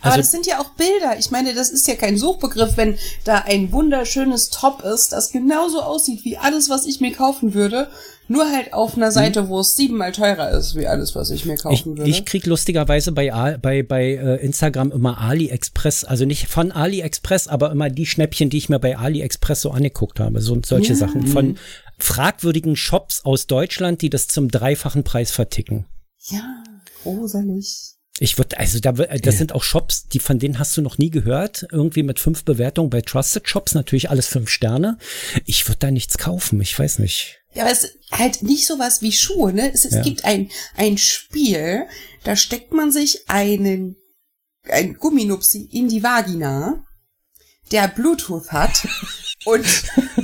[0.00, 1.18] Also- Aber das sind ja auch Bilder.
[1.18, 5.80] Ich meine, das ist ja kein Suchbegriff, wenn da ein wunderschönes Top ist, das genauso
[5.82, 7.88] aussieht wie alles, was ich mir kaufen würde,
[8.30, 11.54] nur halt auf einer Seite, wo es siebenmal teurer ist, wie alles, was ich mir
[11.54, 12.10] Ich, kaufen würde.
[12.10, 17.72] ich krieg lustigerweise bei, bei, bei äh, Instagram immer AliExpress, also nicht von AliExpress, aber
[17.72, 20.40] immer die Schnäppchen, die ich mir bei AliExpress so angeguckt habe.
[20.42, 20.98] So solche Ja.
[20.98, 21.58] Sachen von
[21.98, 25.86] fragwürdigen Shops aus Deutschland, die das zum dreifachen Preis verticken.
[26.30, 26.62] ja,
[27.02, 27.94] gruselig.
[28.20, 30.98] Ich würde, also da, wür- das sind auch Shops, die von denen hast du noch
[30.98, 31.66] nie gehört.
[31.70, 34.98] Irgendwie mit fünf Bewertungen bei Trusted Shops, natürlich alles fünf Sterne.
[35.44, 37.40] Ich würde da nichts kaufen, ich weiß nicht.
[37.54, 39.72] Ja, aber es ist halt nicht sowas wie Schuhe, ne?
[39.72, 40.02] Es, es Ja.
[40.02, 41.86] gibt ein, ein Spiel,
[42.24, 43.96] da steckt man sich einen,
[44.68, 46.84] ein Gumminupsi in die Vagina,
[47.72, 48.86] der Bluetooth hat.
[49.48, 49.64] Und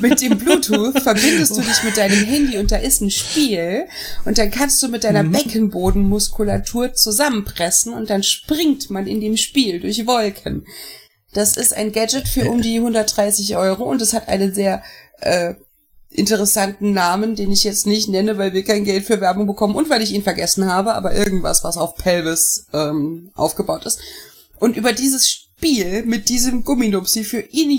[0.03, 3.87] mit dem Bluetooth verbindest du dich mit deinem Handy und da ist ein Spiel
[4.27, 9.81] und dann kannst du mit deiner Beckenbodenmuskulatur zusammenpressen und dann springt man in dem Spiel
[9.81, 10.67] durch Wolken.
[11.33, 14.83] Das ist ein Gadget für um die 130 Euro und es hat einen sehr
[15.21, 15.55] äh,
[16.11, 19.89] interessanten Namen, den ich jetzt nicht nenne, weil wir kein Geld für Werbung bekommen und
[19.89, 24.01] weil ich ihn vergessen habe, aber irgendwas, was auf Pelvis ähm, aufgebaut ist.
[24.61, 27.71] Und über dieses Spiel mit diesem Gumminupsi für in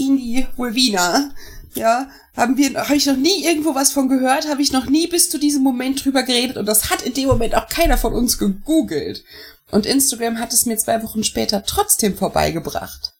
[0.00, 1.30] die, in die, in die Vulvina,
[1.74, 5.06] ja, haben wir, habe ich noch nie irgendwo was von gehört, habe ich noch nie
[5.06, 8.12] bis zu diesem Moment drüber geredet und das hat in dem Moment auch keiner von
[8.12, 9.24] uns gegoogelt.
[9.70, 13.12] Und Instagram hat es mir zwei Wochen später trotzdem vorbeigebracht.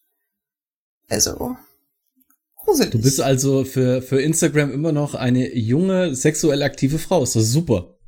[1.08, 1.56] Also,
[2.56, 2.90] gruselig.
[2.90, 7.22] Du bist also für, für Instagram immer noch eine junge, sexuell aktive Frau.
[7.22, 7.99] Ist das super.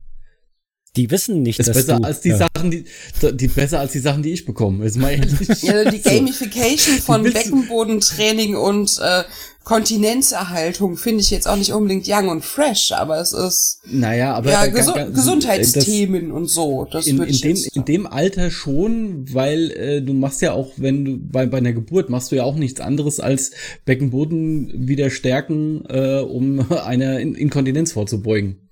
[0.94, 2.36] Die wissen nicht, Ist dass besser du, als die ja.
[2.36, 2.84] Sachen, die,
[3.32, 4.84] die besser als die Sachen, die ich bekomme.
[4.84, 5.62] Ist mal ehrlich.
[5.62, 9.22] Ja, die Gamification von Beckenbodentraining und äh,
[9.64, 14.50] Kontinenzerhaltung finde ich jetzt auch nicht unbedingt young und fresh, aber es ist Naja, aber
[14.50, 16.84] ja äh, Gesu Gesundheitsthemen und so.
[16.84, 20.72] Das Das, in, in, dem, in dem Alter schon, weil äh, du machst ja auch,
[20.76, 23.52] wenn du bei, bei einer Geburt machst du ja auch nichts anderes als
[23.86, 28.68] Beckenboden wieder stärken, äh, um einer In Inkontinenz vorzubeugen.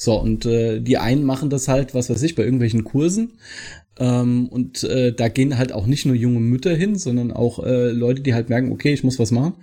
[0.00, 3.40] So, und äh, die einen machen das halt, was weiß ich, bei irgendwelchen Kursen.
[3.98, 7.90] Ähm, und äh, da gehen halt auch nicht nur junge Mütter hin, sondern auch äh,
[7.90, 9.54] Leute, die halt merken, okay, ich muss was machen.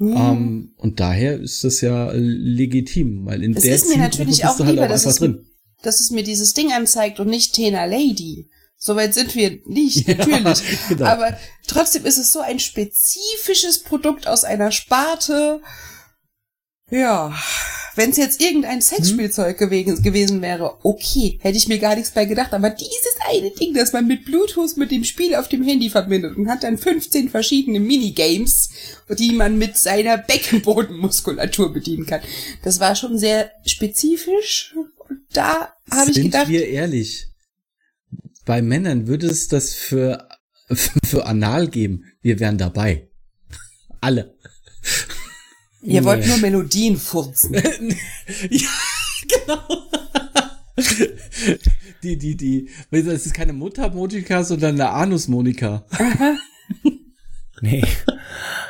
[0.00, 0.32] Ja.
[0.32, 4.58] Ähm, und daher ist das ja legitim, weil in es der ist mir natürlich auch
[4.58, 5.46] halt lieber, auch dass, es, drin.
[5.84, 8.50] dass es mir dieses Ding anzeigt und nicht Tena Lady.
[8.76, 10.62] Soweit sind wir nicht, natürlich.
[10.62, 11.04] Ja, genau.
[11.04, 15.60] Aber trotzdem ist es so ein spezifisches Produkt aus einer Sparte.
[16.90, 17.32] Ja,
[17.96, 19.68] wenn es jetzt irgendein Sexspielzeug hm?
[19.68, 22.52] gewesen, gewesen wäre, okay, hätte ich mir gar nichts bei gedacht.
[22.52, 26.36] Aber dieses eine Ding, das man mit Bluetooth mit dem Spiel auf dem Handy verbindet
[26.36, 28.70] und hat dann 15 verschiedene Minigames,
[29.10, 32.20] die man mit seiner Beckenbodenmuskulatur bedienen kann.
[32.62, 34.74] Das war schon sehr spezifisch.
[35.08, 36.46] Und da habe ich gedacht.
[36.46, 37.28] Sind wir ehrlich?
[38.44, 40.28] Bei Männern würde es das für,
[41.04, 42.04] für Anal geben.
[42.20, 43.08] Wir wären dabei.
[44.00, 44.34] Alle.
[45.84, 46.06] Ihr nee.
[46.06, 47.54] wollt nur Melodien furzen.
[48.50, 48.68] ja,
[49.28, 49.60] genau.
[52.02, 55.84] die, die, die, das ist keine Mundharmonika, sondern eine Anusmonika.
[57.60, 57.84] nee.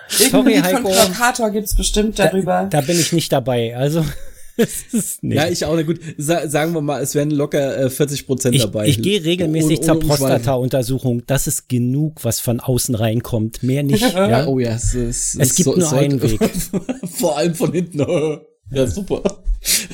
[0.09, 0.89] Sorry, Heiko.
[0.89, 2.67] von Krakator gibt's bestimmt darüber.
[2.69, 4.05] Da, da bin ich nicht dabei, also.
[5.23, 5.75] ja, ich auch.
[5.75, 8.87] Na gut, sa sagen wir mal, es werden locker äh, 40 Prozent dabei.
[8.87, 11.23] Ich gehe regelmäßig zur Prostata-Untersuchung.
[11.27, 13.63] Das ist genug, was von außen reinkommt.
[13.63, 14.03] Mehr nicht.
[14.15, 14.47] ja?
[14.47, 16.41] Oh ja, es, es, es gibt so, nur einen Weg.
[17.05, 17.99] Vor allem von hinten.
[18.71, 19.23] Ja, super.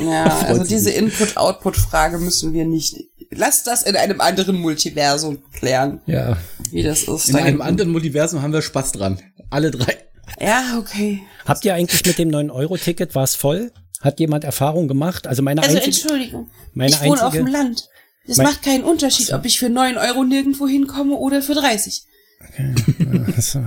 [0.01, 2.96] Ja, also diese Input-Output-Frage müssen wir nicht.
[3.31, 6.01] Lass das in einem anderen Multiversum klären.
[6.07, 6.37] Ja.
[6.70, 7.29] Wie das ist.
[7.29, 9.20] In einem anderen Multiversum haben wir Spaß dran.
[9.49, 9.96] Alle drei.
[10.40, 11.23] Ja, okay.
[11.44, 13.73] Habt ihr eigentlich mit dem 9-Euro-Ticket, war es voll?
[14.00, 15.26] Hat jemand Erfahrung gemacht?
[15.26, 17.88] Also meine also einzige, Entschuldigung, meine ich wohne auf dem Land.
[18.26, 19.36] Es macht keinen Unterschied, so.
[19.36, 22.04] ob ich für neun Euro nirgendwo hinkomme oder für 30.
[22.42, 22.74] Okay.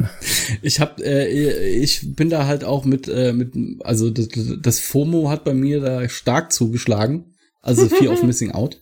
[0.62, 4.30] ich hab, äh, ich bin da halt auch mit, äh, mit, also das,
[4.62, 7.36] das FOMO hat bei mir da stark zugeschlagen.
[7.62, 8.80] Also Fear of Missing Out.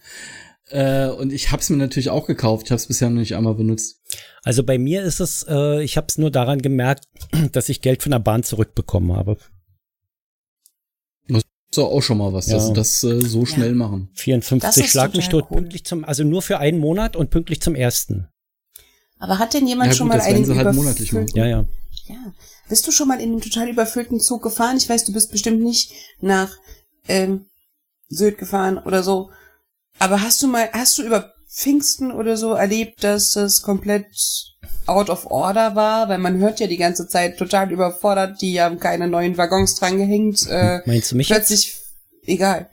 [0.70, 2.68] Äh, und ich habe es mir natürlich auch gekauft.
[2.68, 4.02] Ich habe es bisher noch nicht einmal benutzt.
[4.44, 7.06] Also bei mir ist es, äh, ich habe es nur daran gemerkt,
[7.52, 9.38] dass ich Geld von der Bahn zurückbekommen habe.
[11.74, 12.56] So, auch schon mal was, ja.
[12.56, 13.76] dass sie das äh, so schnell ja.
[13.76, 14.10] machen.
[14.16, 15.58] 54 Schlag mich tot, cool.
[15.58, 18.28] pünktlich zum, also nur für einen Monat und pünktlich zum ersten.
[19.20, 21.30] Aber hat denn jemand ja, schon gut, mal einen halt monatlich machen.
[21.34, 21.66] Ja, ja.
[22.08, 22.34] Ja.
[22.68, 24.78] Bist du schon mal in einem total überfüllten Zug gefahren?
[24.78, 26.52] Ich weiß, du bist bestimmt nicht nach
[27.08, 27.46] ähm,
[28.10, 29.30] Sylt gefahren oder so.
[30.00, 34.08] Aber hast du mal, hast du über Pfingsten oder so erlebt, dass das komplett
[34.88, 38.80] out of order war, weil man hört ja die ganze Zeit total überfordert, die haben
[38.80, 40.48] keine neuen Waggons dran gehängt.
[40.50, 41.28] Äh, Meinst du mich?
[41.28, 42.28] Plötzlich, jetzt?
[42.28, 42.70] egal.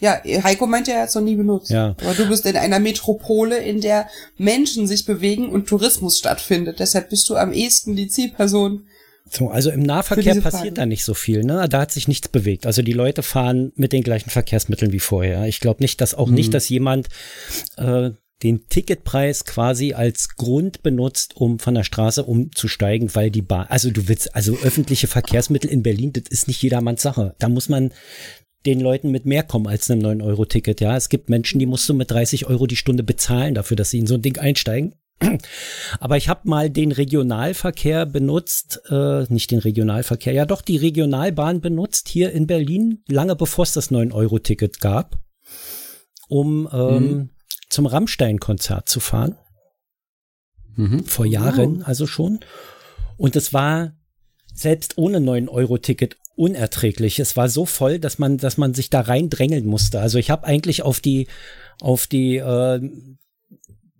[0.00, 1.70] Ja, Heiko meint ja, er hat es noch nie benutzt.
[1.70, 1.94] Ja.
[2.00, 6.80] Aber du bist in einer Metropole, in der Menschen sich bewegen und Tourismus stattfindet.
[6.80, 8.86] Deshalb bist du am ehesten die Zielperson.
[9.30, 11.66] So, also im Nahverkehr passiert da nicht so viel, ne?
[11.70, 12.66] Da hat sich nichts bewegt.
[12.66, 15.46] Also die Leute fahren mit den gleichen Verkehrsmitteln wie vorher.
[15.46, 16.34] Ich glaube nicht, dass auch mhm.
[16.34, 17.08] nicht, dass jemand
[17.78, 18.10] äh,
[18.44, 23.90] den Ticketpreis quasi als Grund benutzt, um von der Straße umzusteigen, weil die Bahn, also
[23.90, 27.34] du willst, also öffentliche Verkehrsmittel in Berlin, das ist nicht jedermanns Sache.
[27.38, 27.90] Da muss man
[28.66, 30.80] den Leuten mit mehr kommen als einem 9-Euro-Ticket.
[30.80, 33.90] Ja, es gibt Menschen, die musst du mit 30 Euro die Stunde bezahlen dafür, dass
[33.90, 34.94] sie in so ein Ding einsteigen.
[36.00, 41.60] Aber ich habe mal den Regionalverkehr benutzt, äh, nicht den Regionalverkehr, ja doch die Regionalbahn
[41.60, 45.18] benutzt hier in Berlin, lange bevor es das 9-Euro-Ticket gab,
[46.28, 47.30] um ähm, mhm
[47.74, 49.36] zum Rammstein-Konzert zu fahren.
[50.76, 51.04] Mhm.
[51.04, 51.84] Vor Jahren oh.
[51.84, 52.40] also schon.
[53.16, 53.92] Und es war
[54.54, 57.18] selbst ohne 9-Euro-Ticket unerträglich.
[57.18, 60.00] Es war so voll, dass man, dass man sich da reindrängeln musste.
[60.00, 61.28] Also ich habe eigentlich auf die,
[61.80, 62.80] auf die äh,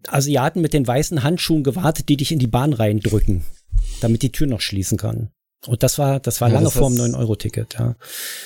[0.09, 3.45] Asiaten mit den weißen Handschuhen gewartet, die dich in die Bahn reindrücken,
[4.01, 5.31] damit die Tür noch schließen kann.
[5.67, 7.97] Und das war, das war ja, lange das vor dem 9-Euro-Ticket, ja.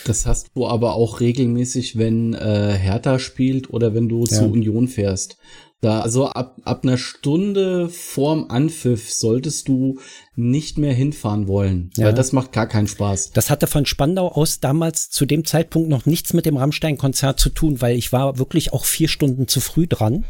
[0.05, 4.37] Das hast du aber auch regelmäßig, wenn äh, Hertha spielt oder wenn du ja.
[4.39, 5.37] zu Union fährst.
[5.81, 10.01] Da, also ab, ab einer Stunde vorm Anpfiff solltest du
[10.35, 12.07] nicht mehr hinfahren wollen, ja.
[12.07, 13.31] weil das macht gar keinen Spaß.
[13.31, 17.51] Das hatte von Spandau aus damals zu dem Zeitpunkt noch nichts mit dem Rammstein-Konzert zu
[17.51, 20.25] tun, weil ich war wirklich auch vier Stunden zu früh dran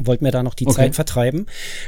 [0.00, 0.76] wollte mir da noch die okay.
[0.76, 1.46] Zeit vertreiben.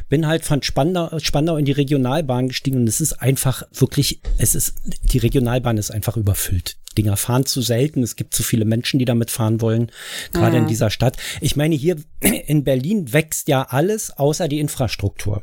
[0.09, 4.55] Bin halt von Spandau, Spandau in die Regionalbahn gestiegen und es ist einfach wirklich, es
[4.55, 6.77] ist, die Regionalbahn ist einfach überfüllt.
[6.97, 8.03] Dinger fahren zu selten.
[8.03, 9.91] Es gibt zu viele Menschen, die damit fahren wollen,
[10.33, 10.63] gerade mhm.
[10.63, 11.17] in dieser Stadt.
[11.41, 15.43] Ich meine, hier in Berlin wächst ja alles außer die Infrastruktur.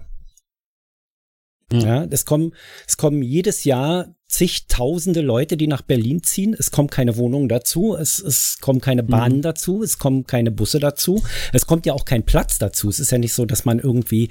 [1.71, 1.79] Mhm.
[1.79, 2.53] Ja, es kommen,
[2.87, 6.55] es kommen jedes Jahr zigtausende Leute, die nach Berlin ziehen.
[6.57, 9.41] Es kommen keine Wohnungen dazu, es, es kommen keine Bahnen mhm.
[9.41, 11.21] dazu, es kommen keine Busse dazu.
[11.51, 12.89] Es kommt ja auch kein Platz dazu.
[12.89, 14.29] Es ist ja nicht so, dass man irgendwie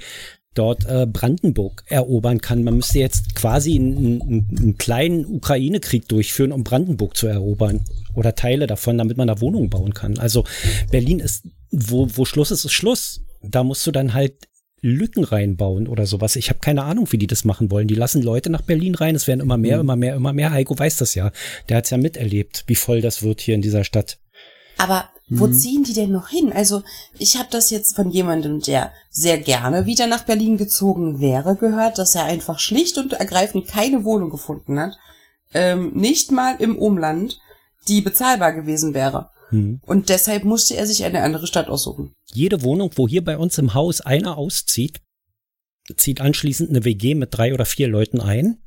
[0.53, 2.63] dort äh, Brandenburg erobern kann.
[2.63, 8.35] Man müsste jetzt quasi einen, einen, einen kleinen Ukraine-Krieg durchführen, um Brandenburg zu erobern oder
[8.35, 10.17] Teile davon, damit man da Wohnungen bauen kann.
[10.17, 10.43] Also
[10.89, 13.21] Berlin ist, wo, wo Schluss ist, ist Schluss.
[13.41, 14.35] Da musst du dann halt
[14.81, 16.35] Lücken reinbauen oder sowas.
[16.35, 17.87] Ich habe keine Ahnung, wie die das machen wollen.
[17.87, 19.15] Die lassen Leute nach Berlin rein.
[19.15, 19.81] Es werden immer mehr, mhm.
[19.81, 20.51] immer mehr, immer mehr.
[20.51, 21.31] Heiko weiß das ja.
[21.69, 24.17] Der hat's ja miterlebt, wie voll das wird hier in dieser Stadt.
[24.77, 25.53] Aber wo mhm.
[25.53, 26.51] ziehen die denn noch hin?
[26.51, 26.81] Also
[27.17, 31.99] ich habe das jetzt von jemandem, der sehr gerne wieder nach Berlin gezogen wäre, gehört,
[31.99, 34.97] dass er einfach schlicht und ergreifend keine Wohnung gefunden hat.
[35.53, 37.39] Ähm, nicht mal im Umland,
[37.87, 39.29] die bezahlbar gewesen wäre.
[39.51, 39.79] Mhm.
[39.83, 42.13] Und deshalb musste er sich eine andere Stadt aussuchen.
[42.33, 45.01] Jede Wohnung, wo hier bei uns im Haus einer auszieht,
[45.97, 48.57] zieht anschließend eine WG mit drei oder vier Leuten ein.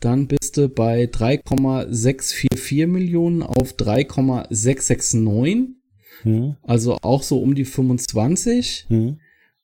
[0.02, 5.78] Dann bist du bei 3,644 Millionen auf 3,669.
[6.24, 6.58] Hm.
[6.64, 8.88] Also auch so um die 25.
[8.90, 9.20] Hm.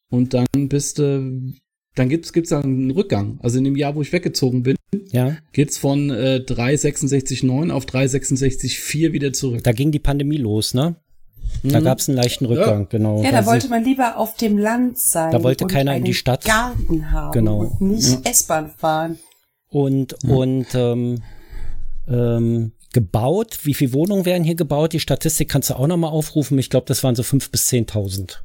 [0.09, 1.51] Und dann bist du,
[1.95, 3.41] dann gibt's, gibt's dann einen Rückgang.
[3.43, 4.77] Also in dem Jahr, wo ich weggezogen bin,
[5.11, 5.37] ja.
[5.51, 9.65] geht's von äh, 3,66,9 auf 3,66,4 wieder zurück.
[9.65, 10.95] Da ging die Pandemie los, ne?
[11.63, 11.83] Da mhm.
[11.83, 12.87] gab es einen leichten Rückgang, ja.
[12.89, 13.23] genau.
[13.23, 15.31] Ja, da wollte man lieber auf dem Land sein.
[15.31, 16.45] Da wollte keiner in die Stadt.
[16.45, 17.59] Garten haben genau.
[17.59, 18.31] und nicht ja.
[18.31, 19.19] S-Bahn fahren.
[19.69, 20.35] Und, ja.
[20.35, 21.21] und ähm,
[22.07, 24.93] ähm, gebaut, wie viele Wohnungen werden hier gebaut?
[24.93, 26.57] Die Statistik kannst du auch nochmal aufrufen.
[26.57, 28.43] Ich glaube, das waren so fünf bis zehntausend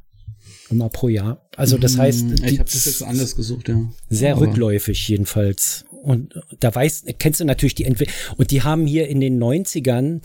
[0.71, 1.41] immer pro Jahr.
[1.57, 3.81] Also das heißt, ich habe das jetzt anders gesucht, ja.
[4.09, 4.43] Sehr Aber.
[4.43, 5.85] rückläufig jedenfalls.
[6.05, 8.37] Und da weißt, kennst du natürlich die Entwicklung.
[8.37, 10.23] Und die haben hier in den 90ern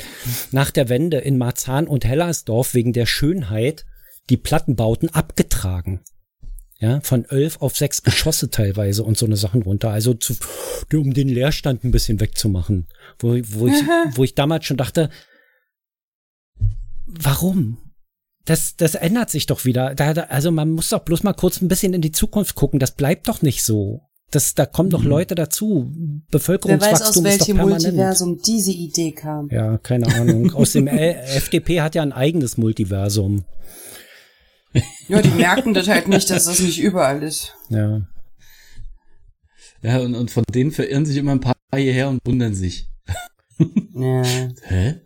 [0.51, 3.85] nach der Wende in Marzahn und Hellersdorf wegen der Schönheit
[4.29, 6.01] die Plattenbauten abgetragen.
[6.81, 9.89] Ja, von elf auf sechs Geschosse teilweise und so eine Sachen runter.
[9.89, 10.35] Also zu,
[10.93, 12.87] um den Leerstand ein bisschen wegzumachen.
[13.17, 15.09] Wo, wo, ich, wo ich damals schon dachte,
[17.05, 17.77] warum?
[18.45, 19.93] Das, das ändert sich doch wieder.
[19.93, 22.79] Da, also man muss doch bloß mal kurz ein bisschen in die Zukunft gucken.
[22.79, 24.08] Das bleibt doch nicht so.
[24.31, 25.09] Das, da kommen doch mhm.
[25.09, 25.91] Leute dazu.
[26.29, 29.49] Bevölkerungswachstum Wer weiß, aus welchem Multiversum diese Idee kam.
[29.49, 30.51] Ja, keine Ahnung.
[30.53, 33.45] Aus dem FDP hat ja ein eigenes Multiversum.
[35.07, 37.55] Ja, die merken das halt nicht, dass das nicht überall ist.
[37.69, 38.07] Ja.
[39.81, 42.87] Ja, und, und von denen verirren sich immer ein paar hierher und wundern sich.
[43.93, 44.23] Ja.
[44.63, 45.01] Hä?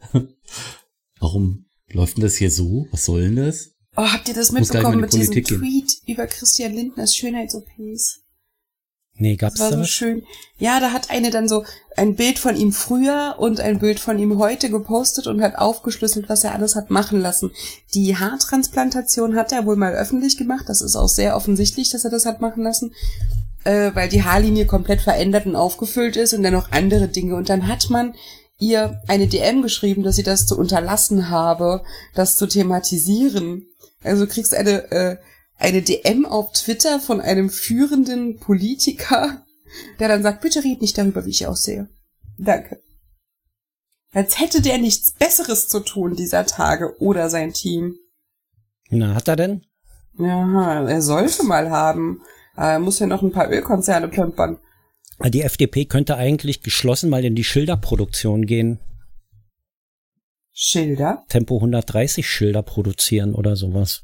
[1.19, 2.85] Warum läuft denn das hier so?
[2.91, 3.71] Was soll denn das?
[3.95, 6.13] Oh, habt ihr das mitbekommen mit Politik diesem Tweet gehen.
[6.13, 8.22] über Christian Lindners Schönheits-OPs?
[9.15, 10.23] Nee, gab's das war so schön.
[10.57, 11.63] Ja, da hat eine dann so
[11.95, 16.29] ein Bild von ihm früher und ein Bild von ihm heute gepostet und hat aufgeschlüsselt,
[16.29, 17.51] was er alles hat machen lassen.
[17.93, 20.65] Die Haartransplantation hat er wohl mal öffentlich gemacht.
[20.67, 22.93] Das ist auch sehr offensichtlich, dass er das hat machen lassen,
[23.65, 27.35] äh, weil die Haarlinie komplett verändert und aufgefüllt ist und dann noch andere Dinge.
[27.35, 28.15] Und dann hat man
[28.57, 31.83] ihr eine DM geschrieben, dass sie das zu unterlassen habe,
[32.15, 33.67] das zu thematisieren.
[34.03, 35.17] Also du kriegst eine äh,
[35.63, 39.43] eine DM auf Twitter von einem führenden Politiker
[39.99, 41.89] der dann sagt, bitte red nicht darüber, wie ich aussehe.
[42.37, 42.81] Danke.
[44.11, 47.95] Als hätte der nichts Besseres zu tun dieser Tage oder sein Team.
[48.89, 49.65] Na, hat er denn?
[50.17, 52.21] Ja, er sollte mal haben.
[52.55, 54.59] Er muss ja noch ein paar Ölkonzerne plümpern.
[55.25, 58.79] Die FDP könnte eigentlich geschlossen mal in die Schilderproduktion gehen.
[60.51, 61.23] Schilder?
[61.29, 64.03] Tempo 130 Schilder produzieren oder sowas.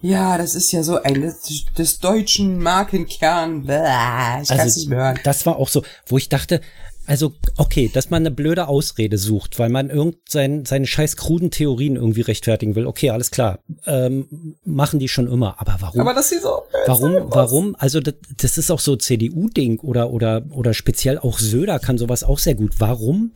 [0.00, 3.64] Ja, das ist ja so ein des, des deutschen Markenkern.
[3.64, 5.20] Bäh, ich kann es Also, nicht mehr hören.
[5.24, 6.60] Das war auch so, wo ich dachte,
[7.08, 11.50] also okay, dass man eine blöde Ausrede sucht, weil man irgend sein, seine scheiß kruden
[11.50, 12.86] Theorien irgendwie rechtfertigen will.
[12.86, 15.58] Okay, alles klar, ähm, machen die schon immer.
[15.58, 16.00] Aber warum?
[16.02, 16.62] Aber dass sie so.
[16.86, 17.74] Warum, warum?
[17.78, 22.22] Also das, das ist auch so CDU-Ding oder oder oder speziell auch Söder kann sowas
[22.24, 22.74] auch sehr gut.
[22.78, 23.32] Warum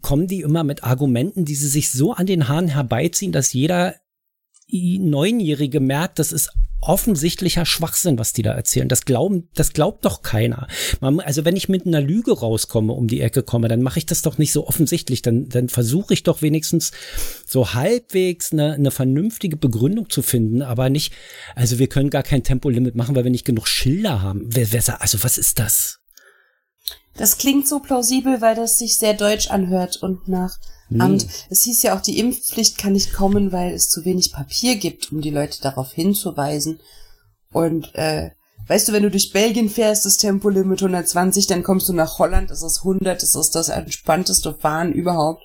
[0.00, 3.96] kommen die immer mit Argumenten, die sie sich so an den Haaren herbeiziehen, dass jeder
[4.68, 6.50] Neunjährige merkt, das ist
[6.80, 8.88] offensichtlicher Schwachsinn, was die da erzählen.
[8.88, 10.68] Das glauben, das glaubt doch keiner.
[11.00, 14.06] Man, also wenn ich mit einer Lüge rauskomme, um die Ecke komme, dann mache ich
[14.06, 15.22] das doch nicht so offensichtlich.
[15.22, 16.92] Dann, dann versuche ich doch wenigstens
[17.46, 21.12] so halbwegs eine, eine vernünftige Begründung zu finden, aber nicht,
[21.54, 24.42] also wir können gar kein Tempolimit machen, weil wir nicht genug Schilder haben.
[24.46, 25.98] Wer, wer also was ist das?
[27.16, 30.58] Das klingt so plausibel, weil das sich sehr deutsch anhört und nach
[30.88, 31.00] Nee.
[31.00, 31.26] Amt.
[31.50, 35.12] Es hieß ja auch, die Impfpflicht kann nicht kommen, weil es zu wenig Papier gibt,
[35.12, 36.80] um die Leute darauf hinzuweisen.
[37.52, 38.30] Und äh,
[38.68, 42.50] weißt du, wenn du durch Belgien fährst, das Tempolimit 120, dann kommst du nach Holland,
[42.50, 45.42] ist es 100, das ist das entspannteste Fahren überhaupt.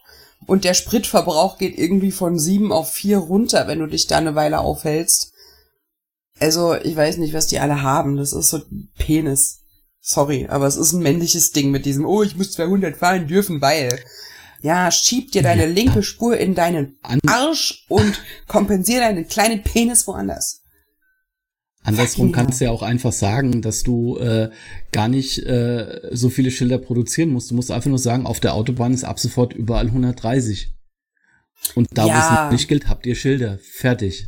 [0.48, 4.36] Und der Spritverbrauch geht irgendwie von sieben auf vier runter, wenn du dich da eine
[4.36, 5.34] Weile aufhältst.
[6.40, 8.18] Also, ich weiß nicht, was die alle haben.
[8.18, 8.62] Das ist so
[8.98, 9.60] Penis.
[10.00, 13.62] Sorry, aber es ist ein männliches Ding mit diesem, oh, ich muss 200 fahren dürfen,
[13.62, 14.00] weil.
[14.62, 20.08] Ja, schieb dir deine linke Spur in deinen An Arsch und kompensiere deinen kleinen Penis
[20.08, 20.62] woanders.
[21.84, 24.52] Andersrum kannst du ja auch einfach sagen, dass du äh,
[24.92, 27.50] gar nicht äh, so viele Schilder produzieren musst.
[27.50, 30.76] Du musst einfach nur sagen, auf der Autobahn ist ab sofort überall 130.
[31.74, 32.48] Und da, wo Ja.
[32.48, 33.58] es nicht gilt, habt ihr Schilder.
[33.64, 34.28] Fertig.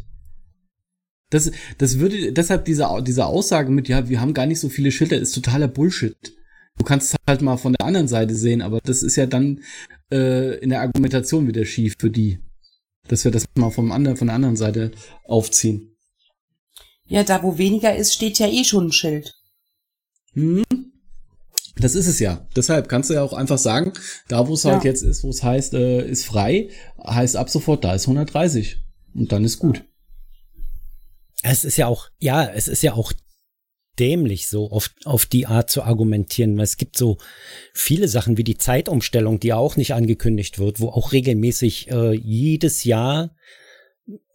[1.29, 4.91] Das, das würde, deshalb diese, diese Aussage mit, ja, wir haben gar nicht so viele
[4.91, 6.15] Schilder, ist totaler Bullshit.
[6.77, 9.61] Du kannst es halt mal von der anderen Seite sehen, aber das ist ja dann
[10.13, 12.39] äh, in der Argumentation wieder schief für die.
[13.07, 14.91] Dass wir das mal vom anderen, von der anderen Seite
[15.25, 15.97] aufziehen.
[17.05, 19.33] Ja, da wo weniger ist, steht ja eh schon ein Schild.
[20.33, 20.63] Hm?
[21.75, 22.47] Das ist es ja.
[22.55, 23.93] Deshalb kannst du ja auch einfach sagen,
[24.27, 24.91] da wo es halt Ja.
[24.91, 26.69] jetzt ist, wo es heißt, äh, ist frei,
[27.05, 28.77] heißt ab sofort, da ist 130.
[29.15, 29.83] Und dann ist gut.
[31.41, 33.11] Es ist ja auch, ja, es ist ja auch
[33.99, 37.17] dämlich, so auf, auf die Art zu argumentieren, weil es gibt so
[37.73, 42.13] viele Sachen wie die Zeitumstellung, die ja auch nicht angekündigt wird, wo auch regelmäßig äh,
[42.13, 43.35] jedes Jahr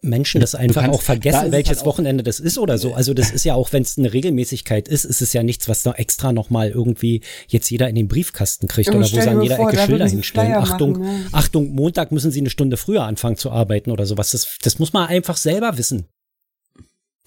[0.01, 2.93] Menschen das einfach kannst- auch vergessen, es welches halt Wochenende das ist oder so.
[2.93, 5.85] Also das ist ja auch, wenn es eine Regelmäßigkeit ist, ist es ja nichts, was
[5.85, 9.57] noch extra nochmal irgendwie jetzt jeder in den Briefkasten kriegt oder wo sie an jeder
[9.57, 10.53] vor, Ecke Schilder hinstellen.
[10.53, 11.27] Flyer Achtung, machen, ne?
[11.33, 14.31] Achtung, Montag müssen sie eine Stunde früher anfangen zu arbeiten oder sowas.
[14.31, 16.07] Das, das muss man einfach selber wissen.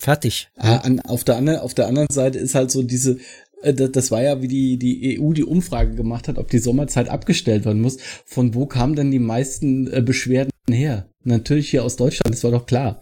[0.02, 0.48] Fertig.
[0.56, 3.18] An, auf, der anderen, auf der anderen Seite ist halt so diese,
[3.62, 6.58] äh, das, das war ja, wie die, die EU die Umfrage gemacht hat, ob die
[6.58, 7.98] Sommerzeit abgestellt werden muss.
[8.24, 11.08] Von wo kamen denn die meisten äh, Beschwerden her?
[11.22, 13.00] Natürlich hier aus Deutschland, das war doch klar.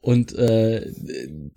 [0.00, 0.90] Und äh,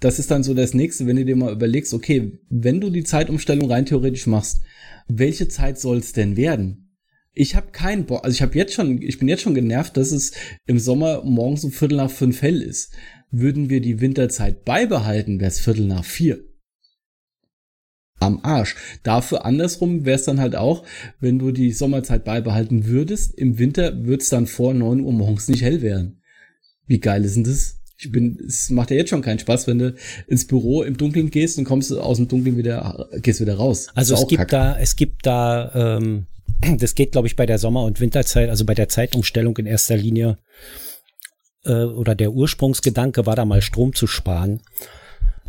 [0.02, 3.06] das ist dann so das nächste, wenn du dir mal überlegst, okay, wenn du die
[3.06, 4.64] Zeitumstellung rein theoretisch machst,
[5.08, 6.92] welche Zeit soll es denn werden?
[7.32, 10.12] Ich habe keinen Bock, also ich habe jetzt schon, ich bin jetzt schon genervt, dass
[10.12, 10.34] es
[10.66, 12.92] im Sommer morgens um Viertel nach fünf hell ist.
[13.32, 16.40] Würden wir die Winterzeit beibehalten, wäre es Viertel nach vier.
[18.20, 18.76] Am Arsch.
[19.04, 20.84] Dafür andersrum wäre es dann halt auch,
[21.20, 25.48] wenn du die Sommerzeit beibehalten würdest, im Winter würde es dann vor neun Uhr morgens
[25.50, 26.22] nicht hell werden.
[26.88, 27.76] Wie geil ist denn das?
[28.00, 29.96] Ich bin, es macht ja jetzt schon keinen Spaß, wenn du
[30.28, 33.88] ins Büro im Dunkeln gehst und kommst aus dem Dunkeln wieder, gehst wieder raus.
[33.94, 34.52] Also es gibt kacke.
[34.52, 36.28] da, es gibt da, ähm,
[36.80, 39.98] das geht, glaube ich, bei der Sommer- und Winterzeit, also bei der Zeitumstellung in erster
[39.98, 40.38] Linie,
[41.68, 44.62] äh, oder der Ursprungsgedanke war da mal Strom zu sparen.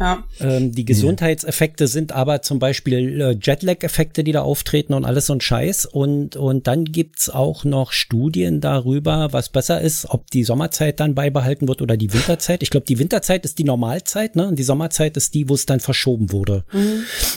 [0.00, 0.22] Ja.
[0.38, 5.32] Ähm, die Gesundheitseffekte sind aber zum Beispiel äh, Jetlag-Effekte, die da auftreten und alles so
[5.32, 5.86] ein Scheiß.
[5.86, 11.16] Und, und dann gibt's auch noch Studien darüber, was besser ist, ob die Sommerzeit dann
[11.16, 12.62] beibehalten wird oder die Winterzeit.
[12.62, 14.46] Ich glaube, die Winterzeit ist die Normalzeit, ne?
[14.46, 16.64] Und die Sommerzeit ist die, wo es dann verschoben wurde.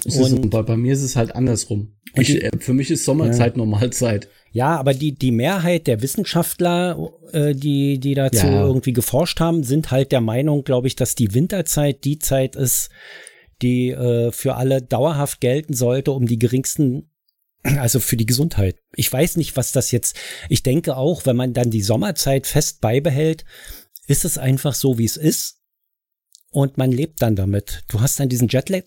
[0.06, 1.94] Es ist, und- bei, bei mir ist es halt andersrum.
[2.16, 4.28] Ich, äh, für mich ist Sommerzeit Normalzeit.
[4.52, 8.64] Ja, aber die, die Mehrheit der Wissenschaftler, äh, die, die dazu Ja.
[8.66, 12.90] irgendwie geforscht haben, sind halt der Meinung, glaube ich, dass die Winterzeit die Zeit ist,
[13.62, 17.10] die äh, für alle dauerhaft gelten sollte, um die geringsten,
[17.64, 18.76] also für die Gesundheit.
[18.96, 20.18] Ich weiß nicht, was das jetzt,
[20.50, 23.46] ich denke auch, wenn man dann die Sommerzeit fest beibehält,
[24.08, 25.60] ist es einfach so, wie es ist.
[26.50, 27.84] Und man lebt dann damit.
[27.88, 28.84] Du hast dann diesen Jetlag,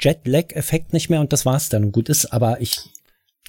[0.00, 2.32] Jetlag-Effekt nicht mehr und das war's dann und gut ist.
[2.32, 2.80] Aber ich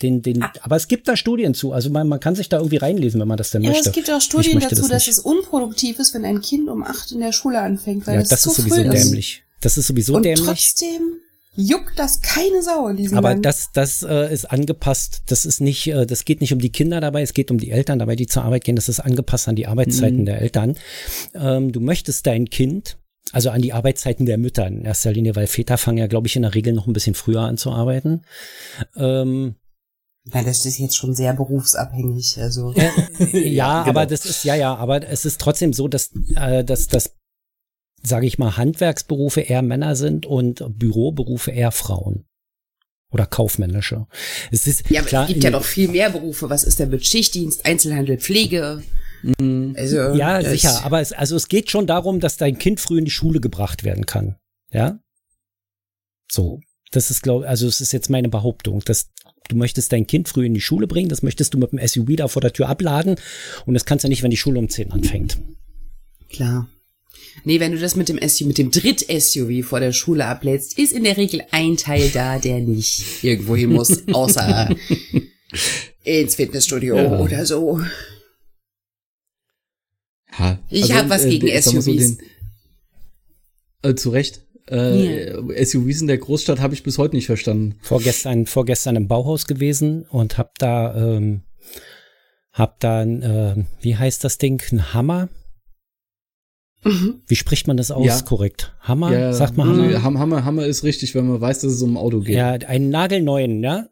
[0.02, 0.52] den, den, ah.
[0.62, 1.74] aber es gibt da Studien zu.
[1.74, 3.86] Also man, man kann sich da irgendwie reinlesen, wenn man das denn ja, möchte.
[3.86, 6.84] Ja, es gibt auch Studien dazu, das dass es unproduktiv ist, wenn ein Kind um
[6.84, 9.44] acht in der Schule anfängt, weil ja, das, das ist sowieso dämlich.
[9.62, 10.46] Das ist sowieso und dämlich.
[10.46, 11.20] Trotzdem
[11.56, 13.46] juckt das keine Sau in diesem Aber Land.
[13.46, 15.24] das, das äh, ist angepasst.
[15.28, 17.72] Das ist nicht, äh, das geht nicht um die Kinder dabei, es geht um die
[17.72, 18.78] Eltern dabei, die zur Arbeit gehen.
[18.78, 20.26] Das ist angepasst an die Arbeitszeiten mhm.
[20.26, 20.78] der Eltern.
[21.36, 22.98] Ähm, du möchtest dein Kind
[23.32, 26.36] also an die Arbeitszeiten der Mütter in erster Linie, weil Väter fangen ja, glaube ich,
[26.36, 28.22] in der Regel noch ein bisschen früher an zu arbeiten.
[28.96, 29.56] Ähm,
[30.26, 32.74] weil das ist jetzt schon sehr berufsabhängig, also.
[32.74, 32.90] Äh,
[33.50, 33.90] ja, genau.
[33.90, 37.16] aber das ist, ja, ja, aber es ist trotzdem so, dass, äh, dass, dass
[38.04, 42.26] sage ich mal, Handwerksberufe eher Männer sind und Büroberufe eher Frauen.
[43.12, 44.06] Oder kaufmännische.
[44.52, 46.50] Es ist ja, aber klar, es gibt ja noch viel mehr Berufe.
[46.50, 48.84] Was ist denn mit Schichtdienst, Einzelhandel, Pflege?
[49.22, 49.76] Mhm.
[49.78, 50.84] Also, ja, sicher.
[50.84, 53.84] Aber es, also es geht schon darum, dass dein Kind früh in die Schule gebracht
[53.84, 54.36] werden kann.
[54.72, 55.00] Ja?
[56.32, 56.62] So.
[56.92, 59.12] Das ist, glaube also es ist jetzt meine Behauptung, dass
[59.48, 62.16] du möchtest dein Kind früh in die Schule bringen, das möchtest du mit dem SUV
[62.16, 63.16] da vor der Tür abladen
[63.66, 65.38] und das kannst du nicht, wenn die Schule um 10 anfängt.
[66.30, 66.68] Klar.
[67.44, 70.92] Nee, wenn du das mit dem SUV, mit dem Dritt-SUV vor der Schule ablädst, ist
[70.92, 74.76] in der Regel ein Teil da, der nicht irgendwo hin muss, außer
[76.04, 77.20] ins Fitnessstudio ja.
[77.20, 77.82] oder so.
[80.40, 81.86] Ha, ich also, habe was äh, gegen SUVs.
[81.86, 82.18] So den,
[83.84, 84.42] äh, zu Recht.
[84.68, 85.66] Äh, yeah.
[85.66, 87.76] SUVs in der Großstadt habe ich bis heute nicht verstanden.
[87.82, 91.42] Vorgestern, vorgestern im Bauhaus gewesen und hab da, ähm,
[92.52, 95.30] hab da, äh, wie heißt das Ding, ein Hammer
[96.84, 97.22] Mhm.
[97.28, 98.22] Wie spricht man das aus ja.
[98.22, 98.74] korrekt?
[98.80, 99.12] Hammer?
[99.12, 100.20] Ja, Sagt man Hammer?
[100.20, 100.46] Hammer?
[100.46, 102.36] Hammer ist richtig, wenn man weiß, dass es um ein Auto geht.
[102.36, 103.88] Ja, einen nagelneuen, ja.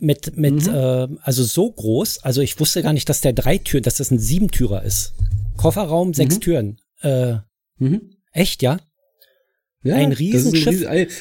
[0.00, 0.74] Mit, mit, mhm.
[0.74, 4.12] äh, also so groß, also ich wusste gar nicht, dass der drei Türen, dass das
[4.12, 5.14] ein Siebentürer ist.
[5.56, 6.40] Kofferraum, sechs mhm.
[6.40, 6.80] Türen.
[7.02, 7.36] Äh,
[7.78, 8.12] mhm.
[8.32, 8.78] Echt, ja?
[9.82, 10.86] Ja, ein Riesenschiff.
[10.86, 11.16] Ein Riesen,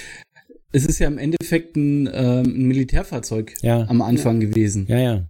[0.72, 3.88] es ist ja im Endeffekt ein, ähm, ein Militärfahrzeug ja.
[3.88, 4.48] am Anfang ja.
[4.48, 4.86] gewesen.
[4.88, 5.30] Ja, ja.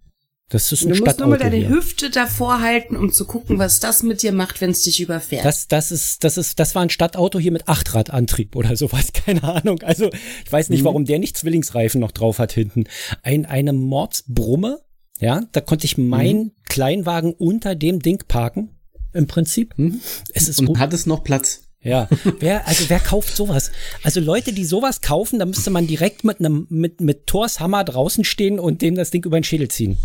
[0.50, 1.70] Das ist ein Du musst nur mal deine hier.
[1.70, 5.44] Hüfte davor halten, um zu gucken, was das mit dir macht, wenn es dich überfährt.
[5.44, 9.44] Das, das ist, das ist, das war ein Stadtauto hier mit Achtradantrieb oder sowas, keine
[9.44, 9.82] Ahnung.
[9.82, 10.10] Also
[10.46, 10.86] ich weiß nicht, mhm.
[10.86, 12.86] warum der nicht Zwillingsreifen noch drauf hat hinten.
[13.24, 14.80] Ein, eine Mordsbrumme,
[15.20, 16.52] ja, da konnte ich meinen mhm.
[16.70, 18.70] Kleinwagen unter dem Ding parken,
[19.14, 19.74] im Prinzip.
[19.78, 20.00] Mhm.
[20.34, 21.64] Es ist Und hat es noch Platz?
[21.82, 22.08] Ja,
[22.40, 23.72] wer, also wer kauft sowas?
[24.04, 27.84] Also Leute, die sowas kaufen, da müsste man direkt mit einem, mit, mit Thors Hammer
[27.84, 29.98] draußen stehen und dem das Ding über den Schädel ziehen.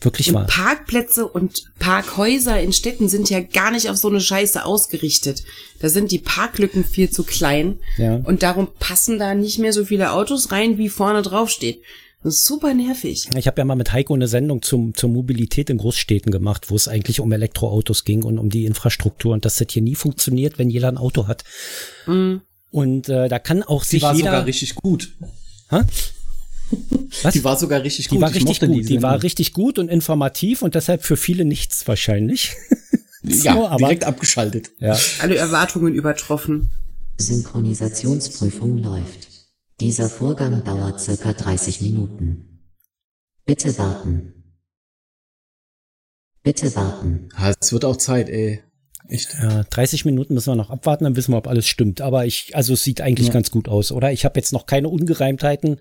[0.00, 0.46] Wirklich und wahr.
[0.46, 5.42] Parkplätze und Parkhäuser in Städten sind ja gar nicht auf so eine Scheiße ausgerichtet.
[5.80, 7.78] Da sind die Parklücken viel zu klein.
[7.96, 8.16] Ja.
[8.16, 11.80] Und darum passen da nicht mehr so viele Autos rein, wie vorne drauf steht.
[12.22, 13.28] Das ist super nervig.
[13.36, 16.76] Ich habe ja mal mit Heiko eine Sendung zum, zur Mobilität in Großstädten gemacht, wo
[16.76, 20.58] es eigentlich um Elektroautos ging und um die Infrastruktur und dass das hier nie funktioniert,
[20.58, 21.44] wenn jeder ein Auto hat.
[22.06, 22.42] Mhm.
[22.70, 25.12] Und äh, da kann auch sich Die war jeder sogar richtig gut.
[25.70, 25.82] Hä?
[27.22, 27.32] Was?
[27.32, 28.18] Die war sogar richtig gut.
[28.18, 28.70] Die war richtig gut.
[28.70, 32.56] Die, die war richtig gut und informativ und deshalb für viele nichts wahrscheinlich.
[33.22, 34.72] so, ja, aber, direkt abgeschaltet.
[34.78, 34.98] Ja.
[35.20, 36.70] Alle Erwartungen übertroffen.
[37.18, 39.28] Synchronisationsprüfung läuft.
[39.80, 42.62] Dieser Vorgang dauert circa 30 Minuten.
[43.44, 44.32] Bitte warten.
[46.42, 47.28] Bitte warten.
[47.38, 48.62] Ja, es wird auch Zeit, ey.
[49.08, 49.34] Echt?
[49.40, 52.00] Ja, 30 Minuten müssen wir noch abwarten, dann wissen wir, ob alles stimmt.
[52.00, 53.32] Aber ich, also es sieht eigentlich ja.
[53.32, 54.12] ganz gut aus, oder?
[54.12, 55.80] Ich habe jetzt noch keine Ungereimtheiten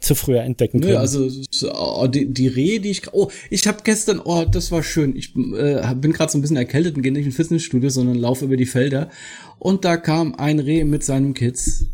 [0.00, 0.94] zu früher entdecken können.
[0.94, 1.28] Nö, also
[1.72, 5.16] oh, die, die Rehe, die ich oh, ich habe gestern, oh, das war schön.
[5.16, 8.44] Ich äh, bin gerade so ein bisschen erkältet und gehe nicht ins Fitnessstudio, sondern laufe
[8.44, 9.10] über die Felder
[9.58, 11.84] und da kam ein Reh mit seinem Kids.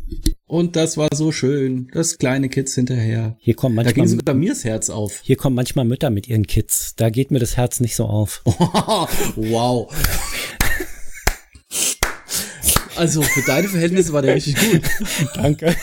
[0.47, 1.89] Und das war so schön.
[1.93, 3.37] Das kleine Kids hinterher.
[3.41, 3.95] Hier kommt manchmal.
[3.95, 5.21] Da ging sogar mir das Herz auf.
[5.23, 6.95] Hier kommen manchmal Mütter mit ihren Kids.
[6.97, 8.43] Da geht mir das Herz nicht so auf.
[9.37, 9.91] wow.
[12.97, 14.83] Also für deine Verhältnisse war der richtig gut.
[15.35, 15.75] Danke.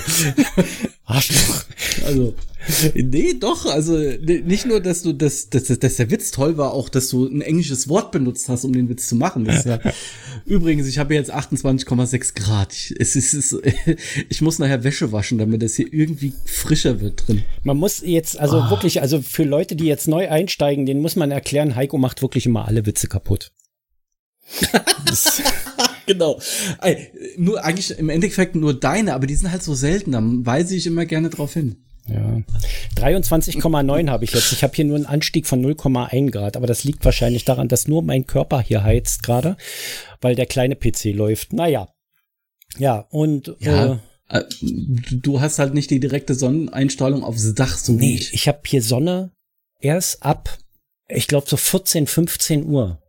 [1.05, 1.65] Arschloch.
[2.05, 2.33] Also,
[2.93, 3.65] nee, doch.
[3.65, 7.25] Also nicht nur, dass du, dass, dass, dass der Witz toll war, auch, dass du
[7.25, 9.45] ein englisches Wort benutzt hast, um den Witz zu machen.
[9.45, 9.79] Das ist ja,
[10.45, 12.73] übrigens, ich habe jetzt 28,6 Grad.
[12.73, 13.57] Ich, es ist, es,
[14.29, 17.43] ich muss nachher Wäsche waschen, damit das hier irgendwie frischer wird drin.
[17.63, 18.69] Man muss jetzt, also oh.
[18.69, 22.45] wirklich, also für Leute, die jetzt neu einsteigen, denen muss man erklären, Heiko macht wirklich
[22.45, 23.51] immer alle Witze kaputt.
[26.05, 26.39] genau.
[27.37, 30.87] Nur eigentlich im Endeffekt nur deine, aber die sind halt so selten, dann weise ich
[30.87, 31.77] immer gerne drauf hin.
[32.07, 32.41] Ja.
[32.97, 34.51] 23,9 habe ich jetzt.
[34.51, 37.87] Ich habe hier nur einen Anstieg von 0,1 Grad, aber das liegt wahrscheinlich daran, dass
[37.87, 39.55] nur mein Körper hier heizt gerade,
[40.19, 41.53] weil der kleine PC läuft.
[41.53, 41.89] Naja.
[42.77, 43.99] Ja, und ja.
[44.29, 44.43] Äh, äh
[45.11, 48.33] du hast halt nicht die direkte Sonneneinstrahlung aufs Dach, so nee, wie ich.
[48.33, 49.31] Ich habe hier Sonne
[49.79, 50.57] erst ab,
[51.07, 53.00] ich glaube, so 14, 15 Uhr.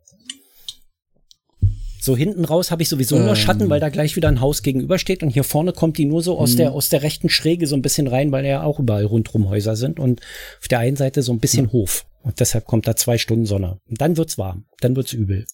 [2.05, 3.36] So hinten raus habe ich sowieso nur Ähm.
[3.36, 6.36] Schatten, weil da gleich wieder ein Haus gegenübersteht und hier vorne kommt die nur so
[6.36, 6.57] aus Mhm.
[6.57, 9.76] der aus der rechten Schräge so ein bisschen rein, weil ja auch überall rundrum Häuser
[9.76, 10.20] sind und
[10.61, 13.78] auf der einen Seite so ein bisschen Hof und deshalb kommt da zwei Stunden Sonne.
[13.88, 15.46] Und dann wird's warm, dann wird's übel.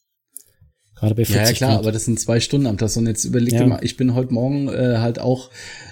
[0.97, 1.79] Gerade bei 40 Ja, ja, klar, Grad.
[1.81, 2.97] aber das sind zwei Stunden am Tag.
[2.97, 3.61] Und jetzt überleg Ja.
[3.61, 5.51] dir mal, ich bin heute Morgen äh, halt auch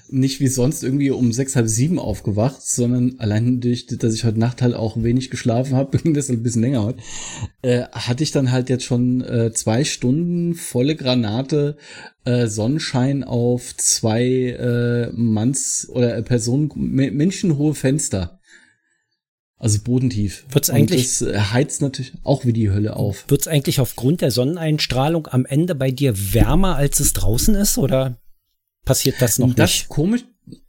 [0.09, 4.39] nicht wie sonst irgendwie um sechs, halb sieben aufgewacht, sondern allein durch, dass ich heute
[4.39, 6.99] Nacht halt auch wenig geschlafen habe, ging das ein bisschen länger heute,
[7.63, 11.77] äh, hatte ich dann halt jetzt schon äh, zwei Stunden volle Granate
[12.25, 18.41] äh, Sonnenschein auf zwei äh, Manns- oder äh, Personen, me- menschenhohe Fenster.
[19.59, 20.45] Also bodentief.
[20.51, 23.25] Wird's Und eigentlich- Das äh, heizt natürlich auch wie die Hölle auf.
[23.29, 28.19] Wird's eigentlich aufgrund der Sonneneinstrahlung am Ende bei dir wärmer, als es draußen ist oder
[28.87, 29.89] passiert das noch das nicht?
[29.91, 30.25] komisch.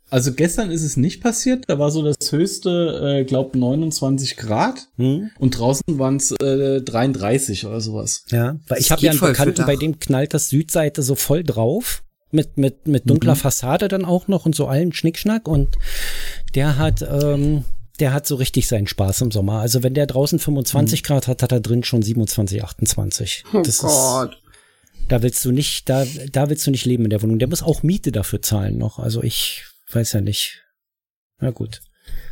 [0.09, 1.65] Also gestern ist es nicht passiert.
[1.67, 5.31] Da war so das höchste, äh, glaub 29 Grad Hm?
[5.37, 8.23] und draußen waren es äh, 33 oder sowas.
[8.29, 12.03] Ja, weil ich habe ja einen Bekannten, bei dem knallt das Südseite so voll drauf.
[12.29, 13.39] Mit, mit, mit dunkler Mhm.
[13.39, 15.47] Fassade dann auch noch und so allen Schnickschnack.
[15.47, 15.77] Und
[16.55, 17.63] der hat, ähm,
[18.01, 19.61] der hat so richtig seinen Spaß im Sommer.
[19.61, 23.43] Also wenn der draußen 25 Grad hat, hat er drin schon 27, 28.
[23.53, 24.37] Oh das Ist, Gott.
[25.07, 27.39] Da willst du nicht, da, da willst du nicht leben in der Wohnung.
[27.39, 28.99] Der muss auch Miete dafür zahlen noch.
[28.99, 30.63] Also ich weiß ja nicht.
[31.39, 31.81] Na gut.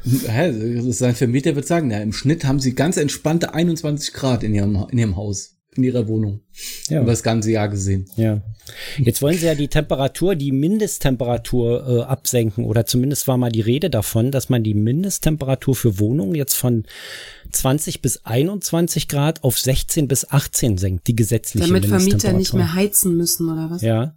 [0.03, 0.82] Hä?
[0.91, 4.88] Sein Vermieter wird sagen, ja, im Schnitt haben sie ganz entspannte 21 Grad in ihrem,
[4.91, 6.41] in ihrem Haus, in ihrer Wohnung.
[6.89, 7.01] Ja.
[7.01, 8.05] Über das ganze Jahr gesehen.
[8.15, 8.41] Ja.
[8.97, 13.61] Jetzt wollen sie ja die Temperatur, die Mindesttemperatur äh, absenken oder zumindest war mal die
[13.61, 16.86] Rede davon, dass man die Mindesttemperatur für Wohnungen jetzt von
[17.55, 22.73] 20 bis 21 Grad auf 16 bis 18 senkt, die gesetzliche Damit Vermieter nicht mehr
[22.73, 23.81] heizen müssen, oder was?
[23.81, 24.15] Ja.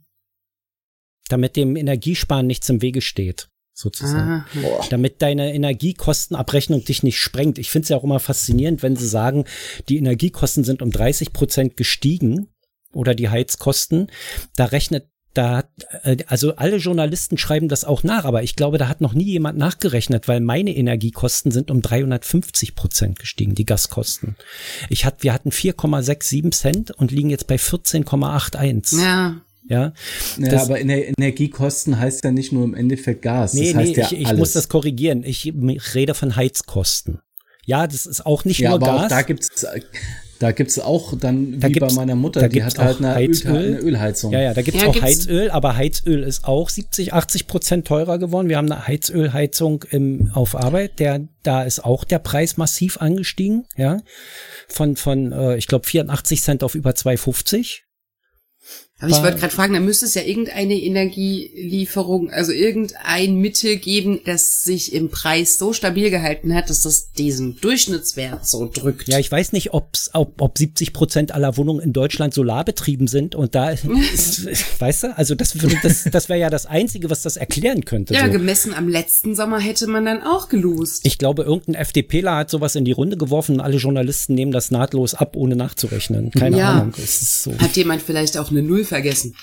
[1.29, 4.45] Damit dem Energiesparen nichts im Wege steht, sozusagen.
[4.45, 4.47] Ah,
[4.91, 7.59] damit deine Energiekostenabrechnung dich nicht sprengt.
[7.59, 9.45] Ich finde es ja auch immer faszinierend, wenn sie sagen,
[9.89, 12.49] die Energiekosten sind um 30 Prozent gestiegen
[12.93, 14.11] oder die Heizkosten.
[14.57, 15.69] Da rechnet da, hat,
[16.03, 19.25] äh, also alle Journalisten schreiben das auch nach, aber ich glaube, da hat noch nie
[19.25, 24.37] jemand nachgerechnet, weil meine Energiekosten sind um 350 Prozent gestiegen, die Gaskosten.
[24.89, 29.01] Ich hat, wir hatten 4,67 Cent und liegen jetzt bei 14,81.
[29.03, 29.37] ja.
[29.71, 29.93] Ja,
[30.39, 33.53] Ja, Das- aber Ener Energiekosten heißt ja nicht nur im Endeffekt Gas.
[33.53, 34.39] Nee, das heißt nee, ja ich, ich alles.
[34.39, 35.25] muss das korrigieren.
[35.25, 35.53] Ich
[35.95, 37.21] rede von Heizkosten.
[37.67, 39.05] Ja, das ist auch nicht ja, nur aber Gas.
[39.05, 39.67] auch da gibt's
[40.39, 43.01] da gibt's auch dann Da wie bei meiner Mutter, da die gibt's hat halt auch
[43.01, 43.51] eine, Heizöl.
[43.57, 44.33] Öl, eine Ölheizung.
[44.33, 47.87] ja, ja, da gibt's Ja, auch gibt's- Heizöl, aber Heizöl ist auch 70, 80 Prozent
[47.87, 48.49] teurer geworden.
[48.49, 53.67] Wir haben eine Heizölheizung im, auf Arbeit, der, da ist auch der Preis massiv angestiegen,
[53.77, 54.01] ja.
[54.69, 57.81] Von, von, äh, ich glaube, 84 Cent auf über 2,50.
[59.01, 64.21] Aber ich wollte gerade fragen, da müsste es ja irgendeine Energielieferung, also irgendein Mittel geben,
[64.25, 69.09] das sich im Preis so stabil gehalten hat, dass das diesen Durchschnittswert so drückt.
[69.09, 73.37] Ja, ich weiß nicht, ob's, ob, ob 70 Prozent aller Wohnungen in Deutschland solarbetrieben sind
[73.37, 73.71] und da,
[74.15, 78.15] ist, weißt du, also das das, das wäre ja das Einzige, was das erklären könnte.
[78.15, 78.33] Ja, so.
[78.33, 81.07] gemessen am letzten Sommer hätte man dann auch gelost.
[81.07, 84.73] Ich glaube, irgendein FDPler hat sowas in die Runde geworfen und alle Journalisten nehmen das
[84.73, 86.33] nahtlos ab, ohne nachzurechnen.
[86.33, 86.73] Keine Ja.
[86.73, 86.95] Ahnung.
[86.99, 87.57] Es ist so.
[87.59, 89.35] Hat jemand vielleicht auch eine Null vergessen?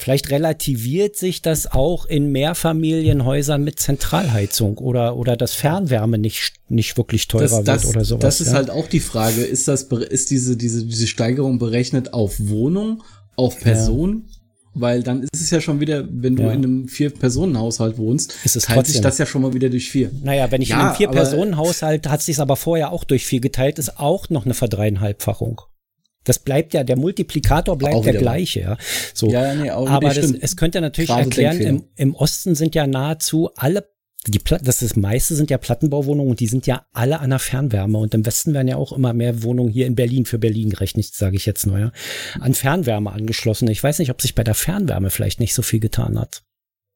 [0.00, 6.96] Vielleicht relativiert sich das auch in Mehrfamilienhäusern mit Zentralheizung oder, oder dass Fernwärme nicht, nicht
[6.96, 8.20] wirklich teurer das, das, wird oder sowas.
[8.22, 8.52] das ist ja.
[8.54, 13.02] halt auch die Frage, ist das ist diese diese diese Steigerung berechnet auf Wohnung,
[13.34, 14.28] auf Person?
[14.74, 16.52] Weil dann ist es ja schon wieder, wenn du Ja.
[16.52, 20.12] in einem Vier-Personen-Haushalt wohnst, Ist es teilt sich das ja schon mal wieder durch vier.
[20.22, 23.80] Naja, wenn ich in Ja, einem Vier-Personen-Haushalt, hat sich's aber vorher auch durch vier geteilt,
[23.80, 25.62] ist auch noch eine Verdreieinhalbfachung.
[26.28, 28.76] Das bleibt ja, der Multiplikator bleibt Auch der gleiche, ja.
[29.14, 29.30] So.
[29.30, 32.74] Ja, nee, auch- aber nee, das, es könnte natürlich Gerade erklären, im, im Osten sind
[32.74, 33.88] ja nahezu alle,
[34.26, 37.30] die Pla das, ist das meiste sind ja Plattenbauwohnungen und die sind ja alle an
[37.30, 37.96] der Fernwärme.
[37.96, 41.06] Und im Westen werden ja auch immer mehr Wohnungen hier in Berlin, für Berlin gerechnet,
[41.06, 41.92] sage ich jetzt nur, ja,
[42.40, 43.68] an Fernwärme angeschlossen.
[43.70, 46.42] Ich weiß nicht, ob sich bei der Fernwärme vielleicht nicht so viel getan hat.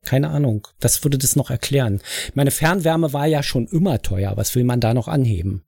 [0.05, 0.66] Keine Ahnung.
[0.80, 2.03] Das würde das noch erklären.
[2.35, 4.37] Meine Fernwärme war ja schon immer teuer.
[4.37, 5.62] Was will man da noch anheben?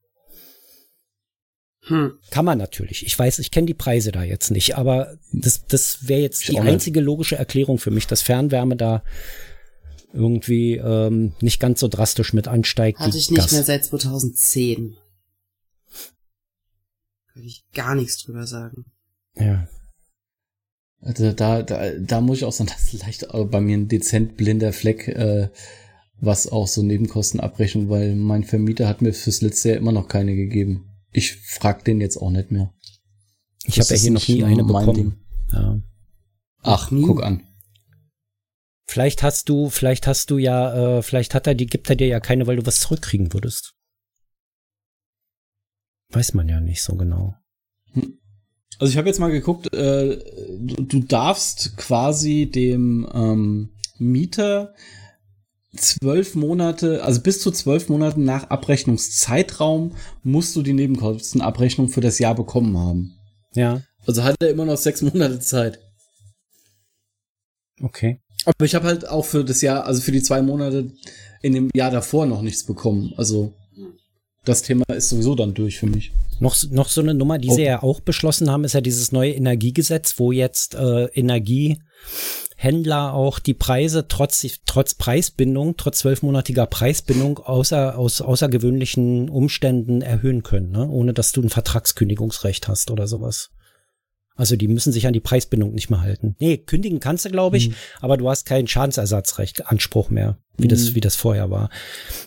[1.87, 2.19] Hm.
[2.31, 3.05] Kann man natürlich.
[3.05, 6.49] Ich weiß, ich kenne die Preise da jetzt nicht, aber das, das wäre jetzt Ich
[6.51, 6.73] die auch nicht.
[6.73, 9.03] einzige logische Erklärung für mich, dass Fernwärme da
[10.15, 13.01] irgendwie ähm, nicht ganz so drastisch mit ansteigt.
[13.01, 13.53] Hatte ich nicht Gas.
[13.53, 14.97] mehr seit 2010.
[17.35, 18.87] Kann ich gar nichts drüber sagen.
[19.37, 19.69] Ja.
[21.01, 24.37] Also da, da, da muss ich auch sagen, das ist leicht bei mir ein dezent
[24.39, 25.51] blinder Fleck, äh,
[26.19, 30.35] was auch so Nebenkostenabrechnung, weil mein Vermieter hat mir fürs letzte Jahr immer noch keine
[30.35, 30.94] gegeben.
[31.15, 32.75] Ich frag den jetzt auch nicht mehr.
[33.65, 35.25] Ich habe ja hier noch nie eine bekommen.
[35.53, 35.81] Ja.
[36.63, 37.03] Ach, nie.
[37.03, 37.45] guck an.
[38.87, 42.09] Vielleicht hast du, vielleicht hast du ja, äh, vielleicht hat er die, gibt er dir
[42.09, 43.75] ja keine, weil du was zurückkriegen würdest.
[46.11, 47.35] Weiß man ja nicht so genau.
[48.79, 50.19] Also ich habe jetzt mal geguckt, äh,
[50.59, 54.75] du, du, darfst quasi dem ähm, Mieter
[55.77, 62.19] zwölf Monate, also bis zu zwölf Monaten nach Abrechnungszeitraum musst du die Nebenkostenabrechnung für das
[62.19, 63.15] Jahr bekommen haben.
[63.55, 63.83] Ja.
[64.07, 65.81] Also hat er immer noch sechs Monate Zeit.
[67.81, 68.21] Okay.
[68.45, 70.93] Aber ich habe halt auch für das Jahr, also für die zwei Monate
[71.43, 73.15] in dem Jahr davor noch nichts bekommen.
[73.17, 73.53] Also
[74.45, 76.13] das Thema ist sowieso dann durch für mich.
[76.41, 77.55] Noch, noch so eine Nummer, die oh.
[77.55, 81.07] sie ja auch beschlossen haben, ist ja dieses neue Energiegesetz, wo jetzt äh,
[82.65, 90.43] Energiehändler auch die Preise trotz, trotz Preisbindung, trotz zwölfmonatiger Preisbindung außer, aus außergewöhnlichen Umständen erhöhen
[90.43, 90.89] können, ne?
[90.89, 93.51] ohne dass du ein Vertragskündigungsrecht hast oder sowas.
[94.37, 96.35] Also die müssen sich an die Preisbindung nicht mehr halten.
[96.41, 97.75] Nee, kündigen kannst du, glaube ich, mhm.
[98.01, 100.71] aber du hast keinen Schadensersatzrecht, Anspruch mehr, wie mhm.
[100.71, 101.71] das, wie das vorher war.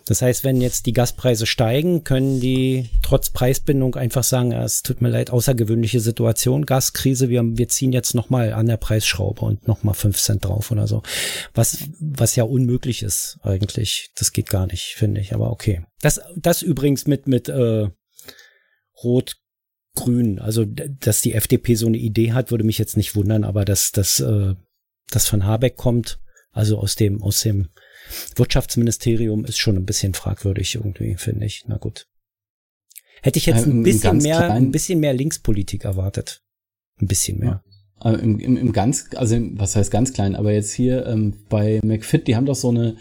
[0.06, 4.84] Das heißt, wenn jetzt die Gaspreise steigen, können die trotz Preisbindung einfach sagen, ja, es
[4.84, 9.68] tut mir leid, außergewöhnliche Situation, Gaskrise, wir, wir ziehen jetzt nochmal an der Preisschraube und
[9.68, 11.04] nochmal fünf Cent drauf oder so.
[11.54, 14.12] Was, was ja unmöglich ist eigentlich.
[14.16, 15.86] Das geht gar nicht, finde ich, aber okay.
[16.02, 17.90] Das, das übrigens mit, mit, äh,
[19.04, 19.38] Rot,
[19.98, 20.40] Grün.
[20.40, 23.92] Also, dass die FDP so eine Idee hat, würde mich jetzt nicht wundern, aber dass
[23.92, 24.54] das äh,
[25.10, 26.20] das von Habeck kommt,
[26.52, 27.70] also aus dem aus dem
[28.36, 31.64] Wirtschaftsministerium, ist schon ein bisschen fragwürdig irgendwie, finde ich.
[31.68, 32.08] Na gut.
[33.22, 36.42] Hätte ich jetzt ein bisschen mehr, ein bisschen mehr Linkspolitik erwartet.
[37.02, 37.64] Ein bisschen mehr.
[38.04, 38.14] Ja.
[38.14, 42.28] Im, im, Im ganz, also was heißt ganz klein, aber jetzt hier ähm, bei McFit,
[42.28, 42.96] die haben doch so eine,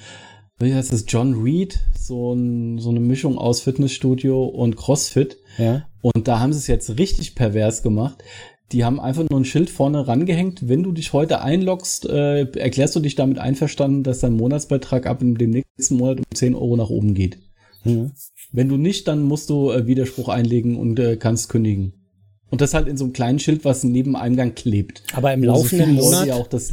[0.59, 5.37] wie heißt das, John Reed, so, ein, so eine Mischung aus Fitnessstudio und CrossFit.
[5.59, 5.87] Ja.
[6.15, 8.23] Und da haben sie es jetzt richtig pervers gemacht.
[8.71, 10.69] Die haben einfach nur ein Schild vorne rangehängt.
[10.69, 15.19] Wenn du dich heute einloggst, äh, erklärst du dich damit einverstanden, dass dein Monatsbeitrag ab
[15.19, 17.39] dem nächsten Monat um 10 Euro nach oben geht.
[17.83, 18.13] Mhm.
[18.53, 21.95] Wenn du nicht, dann musst du äh, Widerspruch einlegen und äh, kannst kündigen.
[22.51, 25.03] Und das halt in so einem kleinen Schild, was neben Eingang klebt.
[25.13, 26.73] Aber im laufenden Monat, auch das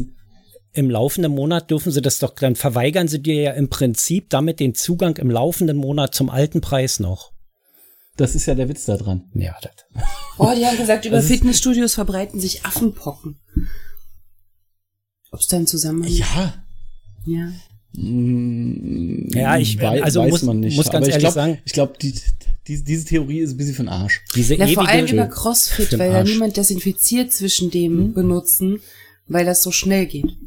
[0.76, 4.60] im laufenden Monat dürfen sie das doch, dann verweigern sie dir ja im Prinzip damit
[4.60, 7.34] den Zugang im laufenden Monat zum alten Preis noch.
[8.16, 9.24] Das ist ja der Witz da dran.
[9.34, 9.72] Ja, das.
[10.38, 13.40] Oh, die haben gesagt, über Fitnessstudios verbreiten sich Affenpocken.
[15.32, 16.04] Ob's dann zusammen.
[16.04, 16.54] Ja.
[17.26, 17.52] Ja.
[17.94, 20.76] Mm, ja, ich also weiß muss, man nicht.
[20.76, 22.14] muss ganz Aber ehrlich glaub, sagen, ich glaube, die,
[22.68, 24.22] die, diese Theorie ist ein bisschen von Arsch.
[24.36, 28.14] Diese ja, vor allem über CrossFit, weil ja niemand desinfiziert zwischen dem hm?
[28.14, 28.80] benutzen,
[29.28, 30.38] weil das so schnell geht.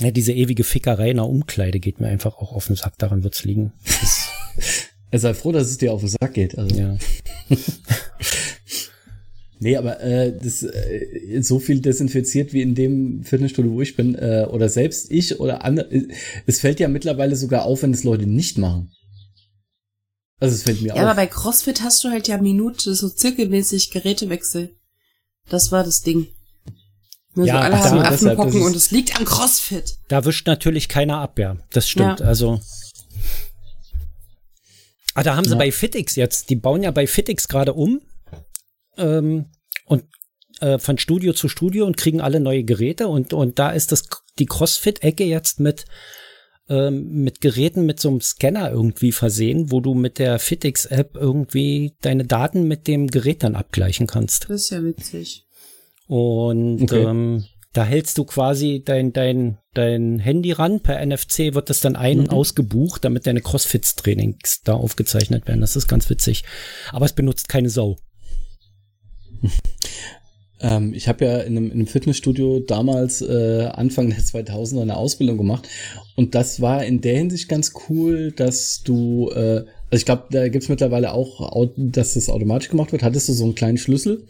[0.00, 3.24] Ja, diese ewige Fickerei in der Umkleide geht mir einfach auch auf den Sack, daran
[3.24, 3.72] wird's liegen.
[5.12, 6.56] Er sei froh, dass es dir auf den Sack geht.
[6.56, 6.74] Also.
[6.74, 6.96] Ja.
[9.60, 14.14] nee, aber äh, das, äh, so viel desinfiziert wie in dem Fitnessstudio, wo ich bin,
[14.14, 15.90] äh, oder selbst ich oder andere,
[16.46, 18.90] es fällt ja mittlerweile sogar auf, wenn es Leute nicht machen.
[20.40, 20.98] Also es fällt mir ja, auf.
[20.98, 24.74] Ja, aber bei CrossFit hast du halt ja Minute, so zirkelmäßig Gerätewechsel.
[25.50, 26.28] Das war das Ding.
[27.34, 29.98] Nur ja, so alle haben Affenpocken und es liegt am CrossFit.
[30.08, 31.58] Da wischt natürlich keiner ab, ja.
[31.70, 32.20] Das stimmt.
[32.20, 32.26] Ja.
[32.26, 32.60] Also
[35.14, 35.58] Ah, da haben sie ja.
[35.58, 38.00] bei Fitix jetzt, die bauen ja bei Fitix gerade um
[38.96, 39.46] ähm,
[39.86, 40.04] und
[40.60, 44.04] äh, von Studio zu Studio und kriegen alle neue Geräte und, und da ist das
[44.38, 45.84] die CrossFit-Ecke jetzt mit
[46.68, 51.96] ähm, mit Geräten mit so einem Scanner irgendwie versehen, wo du mit der Fitix-App irgendwie
[52.00, 54.48] deine Daten mit dem Gerät dann abgleichen kannst.
[54.48, 55.46] Das ist ja witzig.
[56.06, 57.02] Und okay.
[57.02, 60.80] ähm, da hältst du quasi dein, dein, dein Handy ran.
[60.80, 62.36] Per NFC wird das dann ein- und mhm.
[62.36, 65.60] ausgebucht, damit deine Crossfits-Trainings da aufgezeichnet werden.
[65.60, 66.44] Das ist ganz witzig.
[66.90, 67.96] Aber es benutzt keine Sau.
[70.64, 74.96] Ähm, ich habe ja in einem, in einem, Fitnessstudio damals äh, Anfang der 2000er eine
[74.96, 75.68] Ausbildung gemacht
[76.14, 80.46] und das war in der Hinsicht ganz cool, dass du, äh, also ich glaube, da
[80.46, 83.02] gibt's mittlerweile auch, dass das automatisch gemacht wird.
[83.02, 84.28] Hattest du so einen kleinen Schlüssel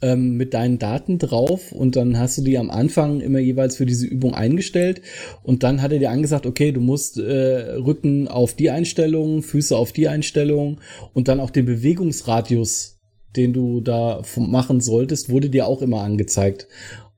[0.00, 3.86] ähm, mit deinen Daten drauf und dann hast du die am Anfang immer jeweils für
[3.86, 5.02] diese Übung eingestellt
[5.42, 9.76] und dann hat er dir angesagt, okay, du musst äh, Rücken auf die Einstellung, Füße
[9.76, 10.80] auf die Einstellung
[11.14, 12.98] und dann auch den Bewegungsradius,
[13.36, 16.68] den du da machen solltest, wurde dir auch immer angezeigt.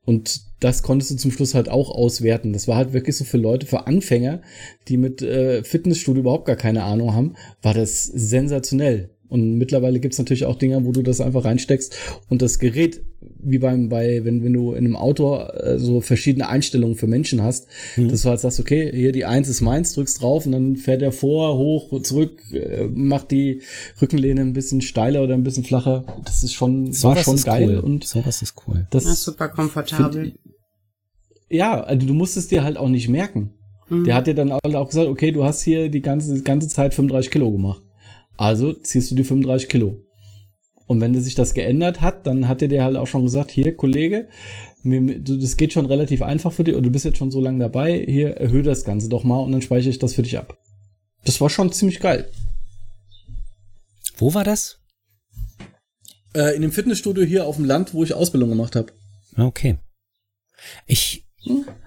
[0.03, 2.53] Und das konntest du zum Schluss halt auch auswerten.
[2.53, 4.41] Das war halt wirklich so für Leute, für Anfänger,
[4.87, 9.10] die mit äh, Fitnessstudio überhaupt gar keine Ahnung haben, war das sensationell.
[9.31, 11.95] Und mittlerweile gibt's natürlich auch Dinge, wo du das einfach reinsteckst
[12.27, 12.99] und das Gerät,
[13.39, 17.41] wie beim, bei, wenn, wenn du in einem Auto äh, so verschiedene Einstellungen für Menschen
[17.41, 18.09] hast, mhm.
[18.09, 21.01] dass du halt sagst, okay, hier die Eins ist meins, drückst drauf und dann fährt
[21.01, 23.61] er vor, hoch, zurück, äh, macht die
[24.01, 26.03] Rückenlehne ein bisschen steiler oder ein bisschen flacher.
[26.25, 27.79] Das ist schon, so war schon geil cool.
[27.79, 28.85] und sowas ist cool.
[28.89, 30.23] Das ist super komfortabel.
[30.23, 30.39] Find,
[31.49, 33.51] ja, also du musst es dir halt auch nicht merken.
[33.87, 34.03] Mhm.
[34.03, 36.93] Der hat dir dann auch gesagt, okay, du hast hier die ganze, die ganze Zeit
[36.93, 37.81] 35 Kilo gemacht.
[38.41, 40.03] Also ziehst du die 35 Kilo.
[40.87, 43.77] Und wenn sich das geändert hat, dann hat er dir halt auch schon gesagt, hier,
[43.77, 44.29] Kollege,
[44.81, 47.59] mir, das geht schon relativ einfach für dich und du bist jetzt schon so lange
[47.59, 50.57] dabei, hier, erhöhe das Ganze doch mal und dann speichere ich das für dich ab.
[51.23, 52.31] Das war schon ziemlich geil.
[54.17, 54.79] Wo war das?
[56.33, 58.91] Äh, in dem Fitnessstudio hier auf dem Land, wo ich Ausbildung gemacht habe.
[59.37, 59.77] Okay.
[60.87, 61.27] Ich,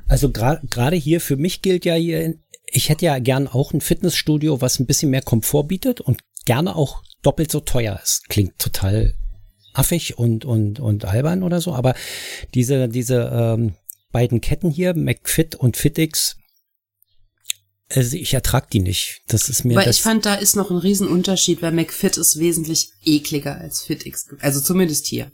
[0.06, 2.36] also gerade gerade hier für mich gilt ja hier,
[2.66, 6.76] ich hätte ja gern auch ein Fitnessstudio, was ein bisschen mehr Komfort bietet und gerne
[6.76, 8.28] auch doppelt so teuer ist.
[8.28, 9.14] Klingt total
[9.72, 11.94] affig und und und albern oder so, aber
[12.54, 13.74] diese diese ähm,
[14.12, 16.36] beiden Ketten hier, McFit und Fitix,
[17.90, 19.22] also ich ertrag die nicht.
[19.28, 19.76] Das ist mir.
[19.76, 24.28] Weil ich fand, da ist noch ein Riesenunterschied, weil McFit ist wesentlich ekliger als FitX.
[24.40, 25.30] Also zumindest hier.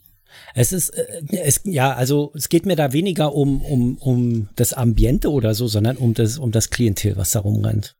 [0.55, 4.73] Es ist, äh, es, ja, also es geht mir da weniger um, um, um das
[4.73, 7.97] Ambiente oder so, sondern um das, um das Klientel, was da rumrennt.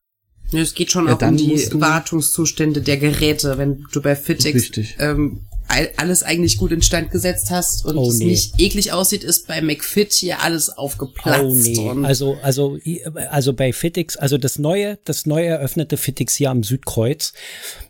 [0.53, 4.71] Ja, es geht schon Ja, auch um die Wartungszustände der Geräte, wenn du bei FitX
[4.99, 8.27] ähm, all- alles eigentlich gut instand gesetzt hast und Oh, es nee.
[8.27, 11.45] nicht eklig aussieht, ist bei McFit hier alles aufgeplatzt.
[11.45, 12.79] Oh nee, also also
[13.31, 17.33] also bei Fitix, also das neue, das neu eröffnete Fitix hier am Südkreuz,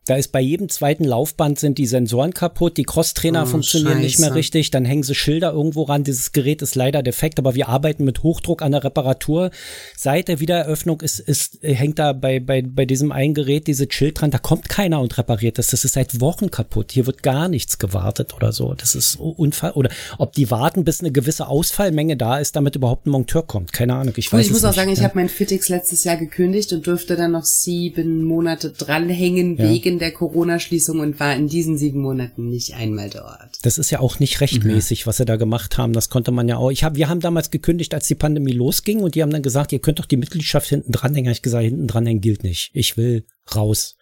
[0.07, 4.19] da ist bei jedem zweiten Laufband sind die Sensoren kaputt, die Crosstrainer Oh, funktionieren nicht
[4.19, 4.39] mehr Scheiße.
[4.39, 8.05] richtig, dann hängen sie Schilder irgendwo ran, dieses Gerät ist leider defekt, aber wir arbeiten
[8.05, 9.51] mit Hochdruck an der Reparatur.
[9.97, 14.21] Seit der Wiedereröffnung ist ist hängt da bei bei bei diesem einen Gerät diese Schild
[14.21, 16.93] dran, da kommt keiner und repariert das, das ist seit Wochen kaputt.
[16.93, 18.75] Hier wird gar nichts gewartet oder so.
[18.75, 23.07] Das ist Unfall oder ob die warten, bis eine gewisse Ausfallmenge da ist, damit überhaupt
[23.07, 23.73] ein Monteur kommt.
[23.73, 24.77] Keine Ahnung, ich weiß ich muss auch nicht.
[24.77, 25.05] sagen, ich ja.
[25.05, 29.69] habe mein Fitix letztes Jahr gekündigt und durfte dann noch sieben Monate dranhängen Ja.
[29.71, 33.59] wegen der Corona-Schließung und war in diesen sieben Monaten nicht einmal dort.
[33.63, 35.93] Das ist ja auch nicht rechtmäßig, was sie da gemacht haben.
[35.93, 36.71] Das konnte man ja auch.
[36.71, 39.73] Ich hab, wir haben damals gekündigt, als die Pandemie losging und die haben dann gesagt,
[39.73, 41.31] ihr könnt doch die Mitgliedschaft hinten dranhängen.
[41.31, 42.71] Ich gesagt, hinten dranhängen gilt nicht.
[42.73, 43.25] Ich will
[43.55, 43.97] raus.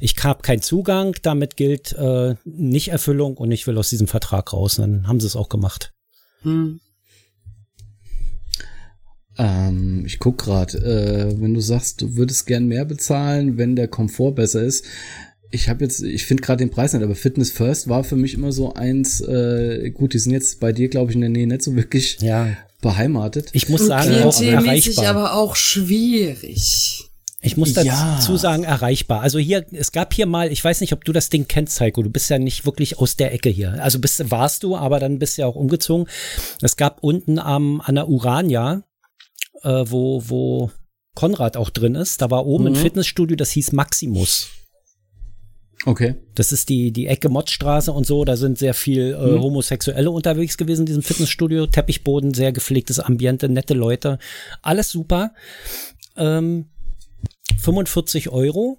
[0.00, 4.78] Ich habe keinen Zugang, damit gilt äh, Nichterfüllung und ich will aus diesem Vertrag raus.
[4.78, 5.92] Und dann haben sie es auch gemacht.
[6.42, 6.80] Hm.
[9.40, 13.88] Ähm, ich guck gerade, äh, wenn du sagst, du würdest gern mehr bezahlen, wenn der
[13.88, 14.84] Komfort besser ist.
[15.52, 18.34] Ich habe jetzt, ich finde gerade den Preis nicht, aber Fitness First war für mich
[18.34, 21.46] immer so eins, äh, gut, die sind jetzt bei dir, glaube ich, in der Nähe
[21.46, 22.56] nicht so wirklich Ja.
[22.82, 23.50] beheimatet.
[23.52, 25.06] Ich muss Und sagen, auch erreichbar.
[25.08, 27.04] aber auch schwierig.
[27.42, 28.38] Ich muss dazu Ja.
[28.38, 29.22] sagen, erreichbar.
[29.22, 32.02] Also hier, es gab hier mal, ich weiß nicht, ob du das Ding kennst, Heiko.
[32.02, 33.82] Du bist ja nicht wirklich aus der Ecke hier.
[33.82, 36.06] Also bist, warst du, aber dann bist du ja auch umgezogen.
[36.60, 38.82] Es gab unten am, an der Urania,
[39.62, 40.70] äh, wo, wo
[41.14, 42.76] Konrad auch drin ist, da war oben ein Mhm.
[42.76, 44.48] Fitnessstudio, das hieß Maximus.
[45.86, 46.14] Okay.
[46.34, 48.24] Das ist die, die Ecke Mottstraße und so.
[48.24, 49.42] Da sind sehr viel äh, Mhm.
[49.42, 51.66] Homosexuelle unterwegs gewesen in diesem Fitnessstudio.
[51.66, 54.18] Teppichboden, sehr gepflegtes Ambiente, nette Leute.
[54.62, 55.32] Alles super.
[56.16, 56.66] Ähm,
[57.58, 58.78] 45 Euro.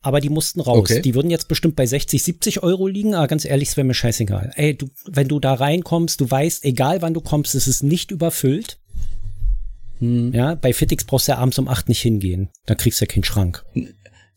[0.00, 0.78] Aber die mussten raus.
[0.78, 1.02] Okay.
[1.02, 3.94] Die würden jetzt bestimmt bei 60, 70 Euro liegen, aber ganz ehrlich, es wäre mir
[3.94, 4.52] scheißegal.
[4.54, 8.10] Ey, du, wenn du da reinkommst, du weißt, egal wann du kommst, es ist nicht
[8.12, 8.78] überfüllt.
[9.98, 10.32] Hm.
[10.32, 12.48] Ja, bei Fitix brauchst du ja abends um 8 nicht hingehen.
[12.66, 13.64] Da kriegst du ja keinen Schrank.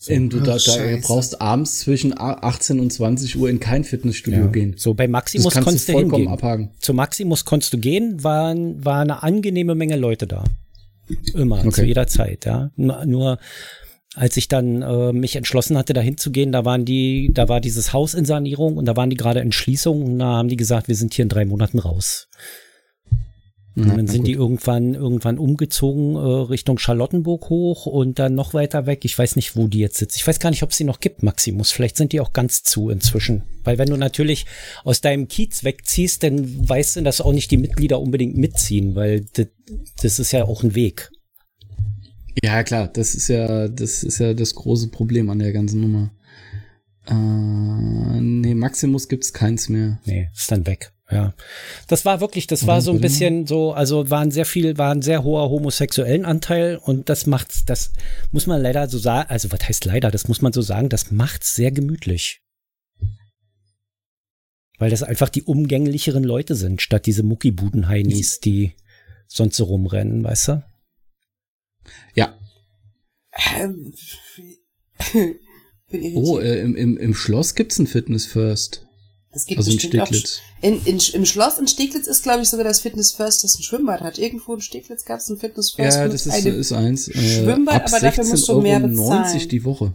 [0.08, 1.08] Ähm, du da, Ach, da Scheiße.
[1.08, 4.74] brauchst abends zwischen a- 18 und 20 Uhr in kein Fitnessstudio gehen.
[4.78, 6.34] So, bei Das Maximus kannst konntest du vollkommen hingehen.
[6.34, 6.72] abhaken.
[6.80, 10.44] Zu Maximus konntest du gehen, waren, war eine angenehme Menge Leute da.
[11.36, 11.86] Immer, zu Okay.
[11.86, 12.72] jeder Zeit, ja.
[12.76, 13.38] Nur, nur
[14.16, 17.62] als ich dann äh, mich entschlossen hatte, dahin zu gehen, da waren die, da war
[17.62, 20.58] dieses Haus in Sanierung und da waren die gerade in Schließung und da haben die
[20.58, 22.28] gesagt, wir sind hier in drei Monaten raus.
[23.74, 28.86] Und dann sind die irgendwann, irgendwann umgezogen äh, Richtung Charlottenburg hoch und dann noch weiter
[28.86, 29.06] weg.
[29.06, 30.18] Ich weiß nicht, wo die jetzt sitzt.
[30.18, 31.72] Ich weiß gar nicht, ob es sie noch gibt, Maximus.
[31.72, 33.44] Vielleicht sind die auch ganz zu inzwischen.
[33.64, 34.46] Weil wenn du natürlich
[34.84, 39.26] aus deinem Kiez wegziehst, dann weißt du, dass auch nicht die Mitglieder unbedingt mitziehen, weil
[39.34, 39.48] das,
[40.02, 41.10] das ist ja auch ein Weg.
[42.44, 46.12] Ja, klar, das ist ja, das ist ja das große Problem an der ganzen Nummer.
[47.08, 50.00] Äh, nee, Maximus gibt's keins mehr.
[50.06, 50.92] Nee, ist dann weg.
[51.12, 51.34] Ja.
[51.88, 53.02] Das war wirklich, das war so ein mal.
[53.02, 57.66] bisschen so, also waren sehr viel, war ein sehr hoher homosexuellen Anteil und das macht's,
[57.66, 57.92] das
[58.32, 61.12] muss man leider so sagen, also was heißt leider, das muss man so sagen, das
[61.12, 62.42] macht's sehr gemütlich.
[64.78, 68.74] Weil das einfach die umgänglicheren Leute sind, statt diese Muckibuden-Heinis, die
[69.28, 70.64] sonst so rumrennen, weißt du?
[72.16, 72.36] Ja.
[73.60, 73.94] Ähm,
[76.16, 78.88] Oh, äh, im, im, im Schloss gibt's ein Fitness First.
[79.34, 80.42] Das gibt Also in bestimmt auch Steglitz.
[80.62, 83.64] In, in, Im Schloss in Steglitz ist, glaube ich, sogar das Fitness First, das ein
[83.64, 84.18] Schwimmbad hat.
[84.18, 87.08] Irgendwo in Steglitz gab es ein Fitness First Ja, das ist, ist eins.
[87.08, 89.50] Äh, Schwimmbad, ab aber dafür musst du mehr 16,90 Euro bezahlen.
[89.50, 89.94] die Woche.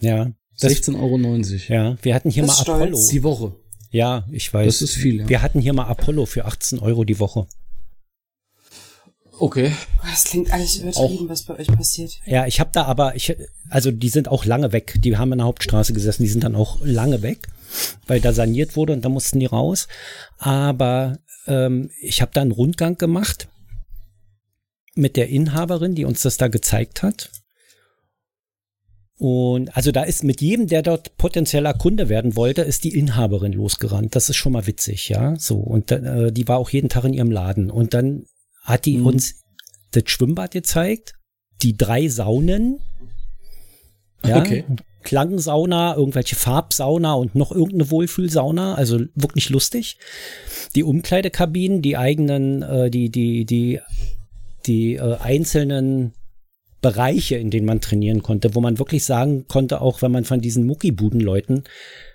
[0.00, 0.32] Ja.
[0.60, 1.72] Das, 16,90 Euro.
[1.72, 2.80] ja, wir hatten hier Das mal stolz.
[2.82, 3.08] Apollo.
[3.10, 3.56] Die Woche.
[3.90, 4.66] Ja, ich weiß.
[4.66, 5.28] Das ist viel, ja.
[5.28, 7.46] Wir hatten hier mal Apollo für 18 Euro die Woche.
[9.38, 9.72] Okay.
[9.96, 12.12] Boah, Das klingt eigentlich übertrieben, was bei euch passiert.
[12.26, 13.36] Ja, ich habe da aber, ich,
[13.68, 14.96] also die sind auch lange weg.
[14.98, 17.48] Die haben in der Hauptstraße gesessen, die sind dann auch lange weg.
[18.06, 19.88] Weil da saniert wurde und da mussten die raus.
[20.38, 23.48] Aber ähm, ich habe da einen Rundgang gemacht
[24.94, 27.30] mit der Inhaberin, die uns das da gezeigt hat.
[29.16, 33.52] Und also da ist mit jedem, der dort potenzieller Kunde werden wollte, ist die Inhaberin
[33.52, 34.16] losgerannt.
[34.16, 35.34] Das ist schon mal witzig, ja.
[35.38, 38.26] So und äh, die war auch jeden Tag in ihrem Laden und dann
[38.62, 39.06] hat die mhm.
[39.06, 39.44] uns
[39.92, 41.14] das Schwimmbad gezeigt,
[41.62, 42.80] die drei Saunen,
[44.24, 44.64] ja, okay.
[45.04, 49.98] Klangsauna, irgendwelche Farbsauna und noch irgendeine Wohlfühlsauna, also wirklich lustig.
[50.74, 53.80] Die Umkleidekabinen, die eigenen, äh, die die die
[54.66, 56.14] die äh, einzelnen
[56.80, 60.40] Bereiche, in denen man trainieren konnte, wo man wirklich sagen konnte, auch wenn man von
[60.40, 61.64] diesen Muckibudenleuten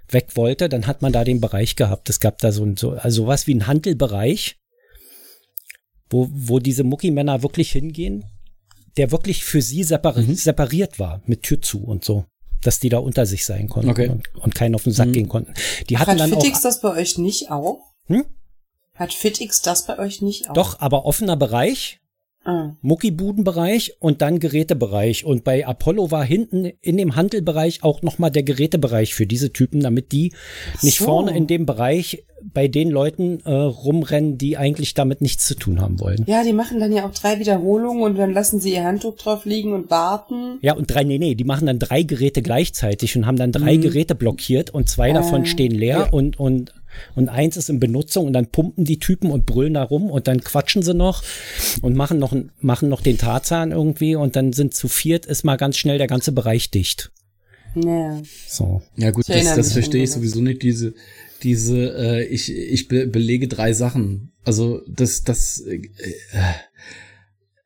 [0.10, 2.10] weg wollte, dann hat man da den Bereich gehabt.
[2.10, 4.58] Es gab da so, ein, so also was wie ein Handelbereich,
[6.10, 8.26] wo, wo diese Muckimänner wirklich hingehen,
[8.98, 10.36] der wirklich für sie separi mhm.
[10.36, 12.26] separiert war, mit Tür zu und so.
[12.64, 14.10] Dass die da unter sich sein konnten okay.
[14.10, 15.14] und, und keinen auf den Sack mhm.
[15.14, 15.53] gehen konnten.
[15.89, 17.80] Die hatten Hat dann Fitix auch, das bei euch nicht auch?
[18.07, 18.26] Hm?
[18.95, 20.53] Hat Fitix das bei euch nicht auch?
[20.53, 22.01] Doch, aber offener Bereich,
[22.46, 22.72] Ah.
[22.82, 25.26] Muckibudenbereich und dann Gerätebereich.
[25.26, 29.82] Und bei Apollo war hinten in dem Handelbereich auch nochmal der Gerätebereich für diese Typen,
[29.82, 30.32] damit die
[30.78, 30.86] so.
[30.86, 35.56] nicht vorne in dem Bereich bei den Leuten äh, rumrennen, die eigentlich damit nichts zu
[35.56, 36.24] tun haben wollen.
[36.28, 39.44] Ja, die machen dann ja auch drei Wiederholungen und dann lassen sie ihr Handtuch drauf
[39.46, 40.58] liegen und warten.
[40.62, 43.76] Ja, und drei, nee, nee, die machen dann drei Geräte gleichzeitig und haben dann drei
[43.76, 43.82] mhm.
[43.82, 46.10] Geräte blockiert und zwei äh, davon stehen leer ja.
[46.10, 46.74] und, und
[47.16, 50.28] und eins ist in Benutzung und dann pumpen die Typen und brüllen da rum und
[50.28, 51.24] dann quatschen sie noch
[51.82, 55.58] und machen noch, machen noch den Tarzan irgendwie und dann sind zu viert, ist mal
[55.58, 57.12] ganz schnell der ganze Bereich dicht.
[57.76, 58.22] Ja.
[58.47, 58.82] So.
[58.95, 60.93] Ja gut, das, das verstehe ich sowieso nicht, diese,
[61.43, 64.32] diese, äh, ich, ich be belege drei Sachen.
[64.43, 65.82] Also das, das, äh,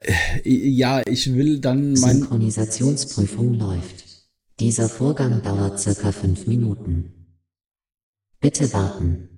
[0.05, 2.17] äh, ja, ich will dann mein...
[2.17, 4.03] Synchronisationsprüfung läuft.
[4.59, 7.22] Dieser Vorgang dauert circa fünf Minuten.
[8.43, 9.29] Bitte warten.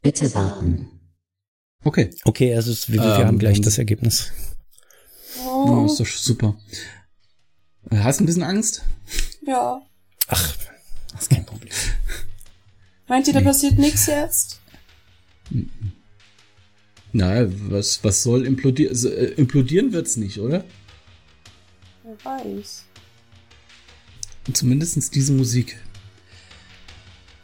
[0.00, 0.88] Bitte warten.
[1.84, 2.10] Okay.
[2.24, 4.32] Okay, also es, wir, wir ähm, haben gleich das Ergebnis.
[5.44, 5.66] Oh.
[5.68, 6.56] oh, ist doch super.
[7.90, 8.82] Hast du ein bisschen Angst?
[9.46, 9.82] Ja.
[10.28, 10.56] Ach,
[11.12, 11.70] das ist kein Problem.
[13.08, 13.46] Meint ihr, da nee.
[13.46, 14.60] passiert nichts jetzt?
[17.12, 18.92] Na, was, was soll implodieren?
[18.92, 20.64] Also, äh, implodieren wird's nicht, oder?
[22.04, 22.84] Wer weiß.
[24.54, 25.76] Zumindest diese Musik.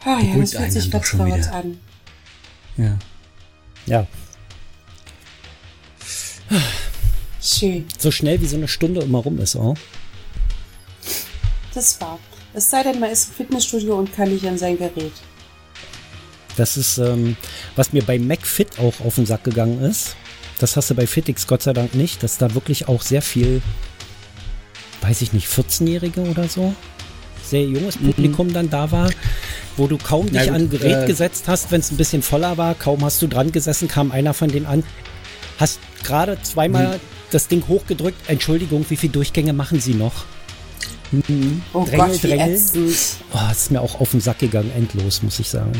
[0.04, 1.78] Ah ja, das fühlt sich vertraut an.
[2.76, 2.98] Ja.
[3.86, 4.06] Ja.
[7.40, 7.86] Schön.
[7.98, 9.74] So schnell wie so eine Stunde immer rum ist, oh.
[11.74, 12.18] Das war.
[12.54, 15.12] Es sei denn, man ist im Fitnessstudio und kann nicht an sein Gerät.
[16.56, 17.36] Das ist, ähm,
[17.76, 20.16] was mir bei MacFit auch auf den Sack gegangen ist.
[20.58, 23.62] Das hast du bei Fitix Gott sei Dank nicht, dass da wirklich auch sehr viel,
[25.00, 26.74] weiß ich nicht, 14-Jährige oder so,
[27.52, 28.06] sehr junges mhm.
[28.06, 28.52] Publikum mhm.
[28.54, 29.10] dann da war,
[29.76, 32.56] wo du kaum dich ja, an Gerät äh, gesetzt hast, wenn es ein bisschen voller
[32.56, 34.82] war, kaum hast du dran gesessen, kam einer von denen an,
[35.58, 37.00] hast gerade zweimal mhm.
[37.30, 40.24] das Ding hochgedrückt, Entschuldigung, wie viele Durchgänge machen Sie noch?
[41.12, 41.62] Mhm.
[41.74, 42.58] Oh Drängel, Gott, Drängel.
[43.34, 45.72] Oh, ist mir auch auf den Sack gegangen, endlos, muss ich sagen.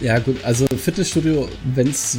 [0.00, 2.18] Ja gut, also Fitnessstudio, wenn es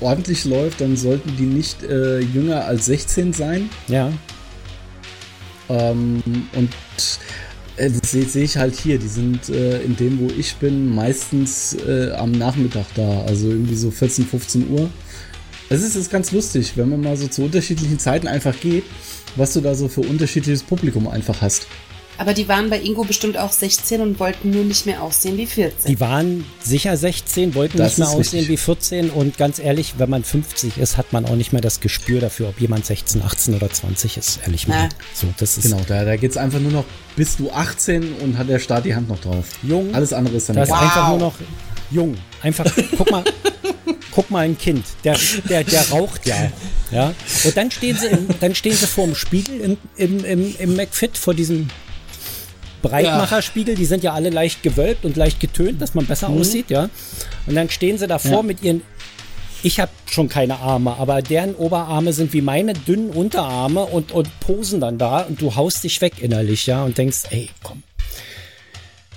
[0.00, 3.68] ordentlich läuft, dann sollten die nicht äh, jünger als 16 sein.
[3.88, 4.10] Ja.
[5.68, 6.22] Ähm,
[6.54, 6.70] und
[7.76, 8.98] das sehe seh ich halt hier.
[8.98, 13.22] Die sind äh, in dem, wo ich bin, meistens äh, am Nachmittag da.
[13.26, 14.90] Also irgendwie so 14, 15 Uhr.
[15.68, 18.84] Es ist, ist ganz lustig, wenn man mal so zu unterschiedlichen Zeiten einfach geht,
[19.36, 21.66] was du da so für unterschiedliches Publikum einfach hast.
[22.18, 25.46] Aber die waren bei Ingo bestimmt auch 16 und wollten nur nicht mehr aussehen wie
[25.46, 25.90] 14.
[25.90, 28.48] Die waren sicher 16, wollten das nicht mehr aussehen richtig.
[28.48, 31.80] wie 14 und ganz ehrlich, wenn man 50 ist, hat man auch nicht mehr das
[31.80, 34.88] Gespür dafür, ob jemand 16, 18 oder 20 ist, ehrlich mal.
[35.14, 36.84] So, das ist genau, da, da geht es einfach nur noch,
[37.16, 39.46] bist du 18 und hat der Staat die Hand noch drauf.
[39.62, 39.94] Jung.
[39.94, 40.76] Alles andere ist dann Das wow.
[40.76, 41.34] ist einfach nur noch
[41.90, 42.16] jung.
[42.42, 43.24] Einfach, guck mal,
[44.12, 46.50] guck mal ein Kind, der, der, der raucht ja.
[46.90, 47.14] ja.
[47.44, 50.76] Und dann stehen sie, im, dann stehen sie vor dem Spiegel im, im, im, im
[50.76, 51.68] McFit, vor diesem
[52.82, 56.40] Breitmacherspiegel, die sind ja alle leicht gewölbt und leicht getönt, dass man besser mhm.
[56.40, 56.90] aussieht, ja.
[57.46, 58.42] Und dann stehen sie davor ja.
[58.42, 58.82] mit ihren
[59.62, 64.28] ich habe schon keine Arme, aber deren Oberarme sind wie meine dünnen Unterarme und, und
[64.40, 67.82] posen dann da und du haust dich weg innerlich, ja, und denkst, ey, komm,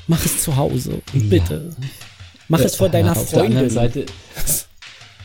[0.07, 1.73] mach es zu Hause, bitte.
[1.79, 1.87] Ja.
[2.47, 3.57] Mach äh, es vor deiner auf Freundin.
[3.57, 4.05] Der Seite,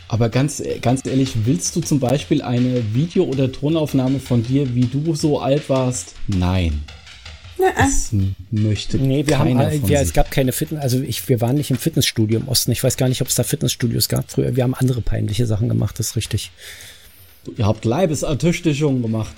[0.09, 4.87] aber ganz, ganz ehrlich, willst du zum Beispiel eine Video- oder Tonaufnahme von dir, wie
[4.87, 6.15] du so alt warst?
[6.27, 6.83] Nein.
[7.61, 8.11] Das
[8.51, 9.59] möchte Nee, wir haben,
[9.89, 12.73] wir, es gab keine Fitness, also ich, wir waren nicht im Fitnessstudio im Osten.
[12.73, 14.57] Ich weiß gar nicht, ob es da Fitnessstudios gab früher.
[14.57, 16.51] Wir haben andere peinliche Sachen gemacht, das ist richtig.
[17.57, 19.35] Ihr habt Leibesertüchtigung gemacht.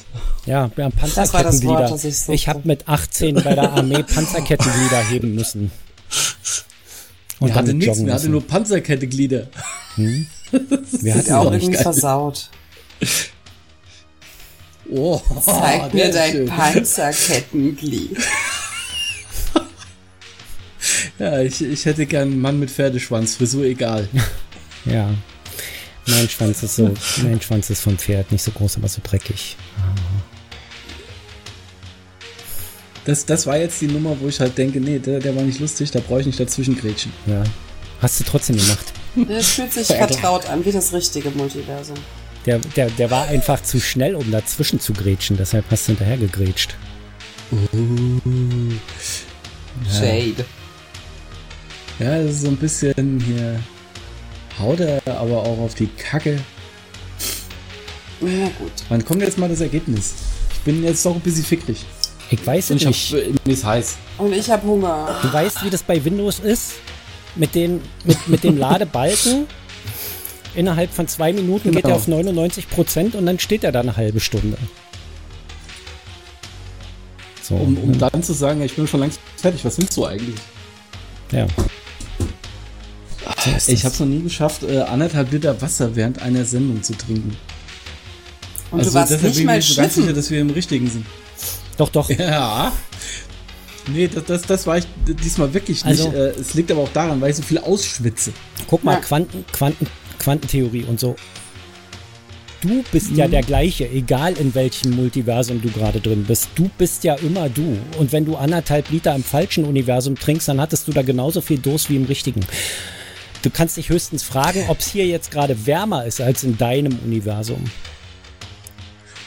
[0.47, 1.91] Ja, wir haben Panzerkettenglieder.
[1.91, 5.71] Wort, ich, so ich habe mit 18 bei der Armee Panzerkettenglieder heben müssen.
[7.39, 9.49] Und wir hatten nichts, wir hatten nur Panzerkettenglieder.
[9.97, 10.27] Hm?
[11.01, 12.51] Wir hatten auch irgendwie versaut.
[14.95, 16.47] Oh, Zeig mir dein schön.
[16.47, 18.19] Panzerkettenglied.
[21.19, 24.07] ja, ich, ich hätte gern einen Mann mit Pferdeschwanz, Frisur egal.
[24.85, 25.09] ja.
[26.07, 29.57] Mein Schwanz ist so, mein Schwanz ist vom Pferd, nicht so groß, aber so dreckig.
[33.05, 35.61] Das, das war jetzt die Nummer, wo ich halt denke, nee, der, der war nicht
[35.61, 37.13] lustig, da brauche ich nicht dazwischen grätschen.
[37.27, 37.43] Ja.
[38.01, 38.93] Hast du trotzdem gemacht.
[39.29, 41.97] Das fühlt sich vertraut an, wie das richtige Multiversum.
[42.47, 46.17] Der, der, der war einfach zu schnell, um dazwischen zu grätschen, deshalb hast du hinterher
[46.17, 46.75] gegrätscht.
[47.53, 48.21] Uh.
[49.91, 50.45] Shade.
[51.99, 53.61] Ja, das ist so ein bisschen hier
[54.59, 56.41] haut er aber auch auf die Kacke.
[58.21, 58.73] Na gut.
[58.89, 60.15] Wann kommt jetzt mal das Ergebnis?
[60.53, 61.85] Ich bin jetzt doch ein bisschen fickrig.
[62.31, 63.13] Ich weiß Und nicht.
[63.13, 63.97] Ich hab, mir ist heiß.
[64.19, 65.19] Und ich habe Hunger.
[65.23, 66.75] Du weißt, wie das bei Windows ist?
[67.35, 69.47] Mit, den, mit, mit dem Ladebalken.
[70.55, 71.77] Innerhalb von zwei Minuten genau.
[71.81, 74.59] geht er auf 99 Prozent und dann steht er da eine halbe Stunde.
[77.43, 77.55] So.
[77.55, 79.65] Um, um dann zu sagen, ich bin schon längst fertig.
[79.65, 80.37] Was willst du eigentlich?
[81.33, 81.47] Ja.
[83.59, 86.97] So ich habe es noch nie geschafft, äh, anderthalb Liter Wasser während einer Sendung zu
[86.97, 87.37] trinken.
[88.71, 90.89] Und also du warst deshalb nicht mal ich bin ganz sicher, dass wir im Richtigen
[90.89, 91.07] sind.
[91.77, 92.09] Doch, doch.
[92.11, 92.73] Ja.
[93.89, 96.01] Nee, das, das, das war ich diesmal wirklich nicht.
[96.01, 98.33] Also, äh, es liegt aber auch daran, weil ich so viel ausschwitze.
[98.69, 99.01] Guck mal, ja.
[99.01, 99.87] Quanten, Quanten,
[100.23, 101.17] Quantentheorie und so.
[102.63, 103.17] Du bist mhm.
[103.17, 106.51] ja der gleiche, egal in welchem Multiversum du gerade drin bist.
[106.55, 107.77] Du bist ja immer du.
[107.99, 111.59] Und wenn du anderthalb Liter im falschen Universum trinkst, dann hattest du da genauso viel
[111.59, 112.41] Durst wie im richtigen.
[113.43, 116.97] Du kannst dich höchstens fragen, ob es hier jetzt gerade wärmer ist als in deinem
[117.05, 117.65] Universum.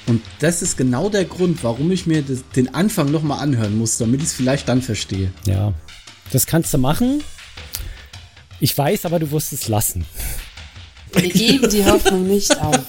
[0.07, 3.97] Und das ist genau der Grund, warum ich mir das, den Anfang nochmal anhören muss,
[3.97, 5.31] damit ich es vielleicht dann verstehe.
[5.45, 5.73] Ja,
[6.31, 7.21] das kannst du machen.
[8.61, 10.05] Ich weiß, aber du wirst es lassen.
[11.15, 12.79] Wir geben die Hoffnung nicht auf.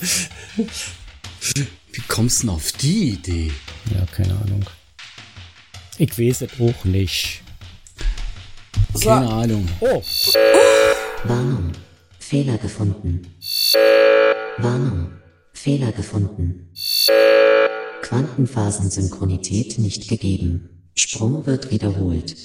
[0.56, 3.52] Wie kommst du denn auf die Idee?
[3.94, 4.64] Ja, keine Ahnung.
[5.98, 7.42] Ich weiß es auch nicht.
[9.02, 9.68] Keine Ahnung.
[9.80, 10.02] Oh.
[11.24, 11.72] Warnung.
[12.18, 13.26] Fehler gefunden.
[14.58, 15.12] Warnung.
[15.52, 16.72] Fehler gefunden.
[18.02, 20.90] Quantenphasensynchronität nicht gegeben.
[20.94, 22.36] Sprung wird wiederholt.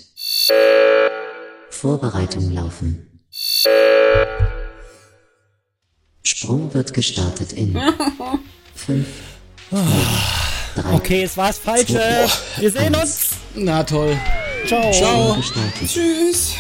[1.70, 3.11] Vorbereitung laufen.
[6.42, 7.78] Sprung wird gestartet in
[8.76, 9.06] 5,
[9.70, 12.02] 3, Okay, es war's Falsche.
[12.58, 13.30] Wir sehen uns.
[13.54, 14.18] Na toll.
[14.66, 14.92] Ciao.
[14.92, 15.38] Ciao.
[15.86, 16.56] Tschüss.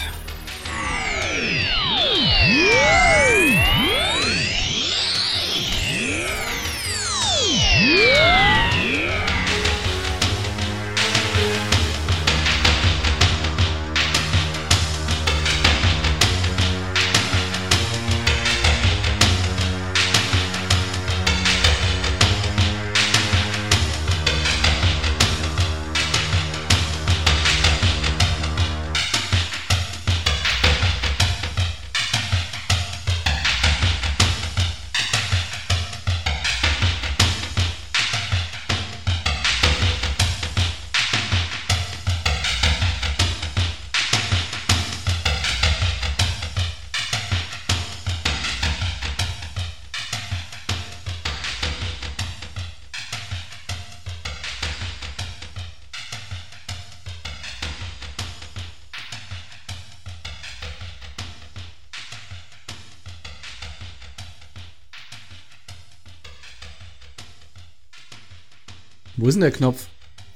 [69.31, 69.87] Wo ist denn der Knopf?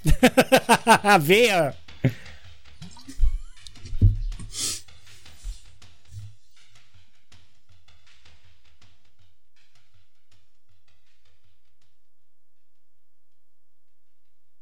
[1.20, 1.76] Wer?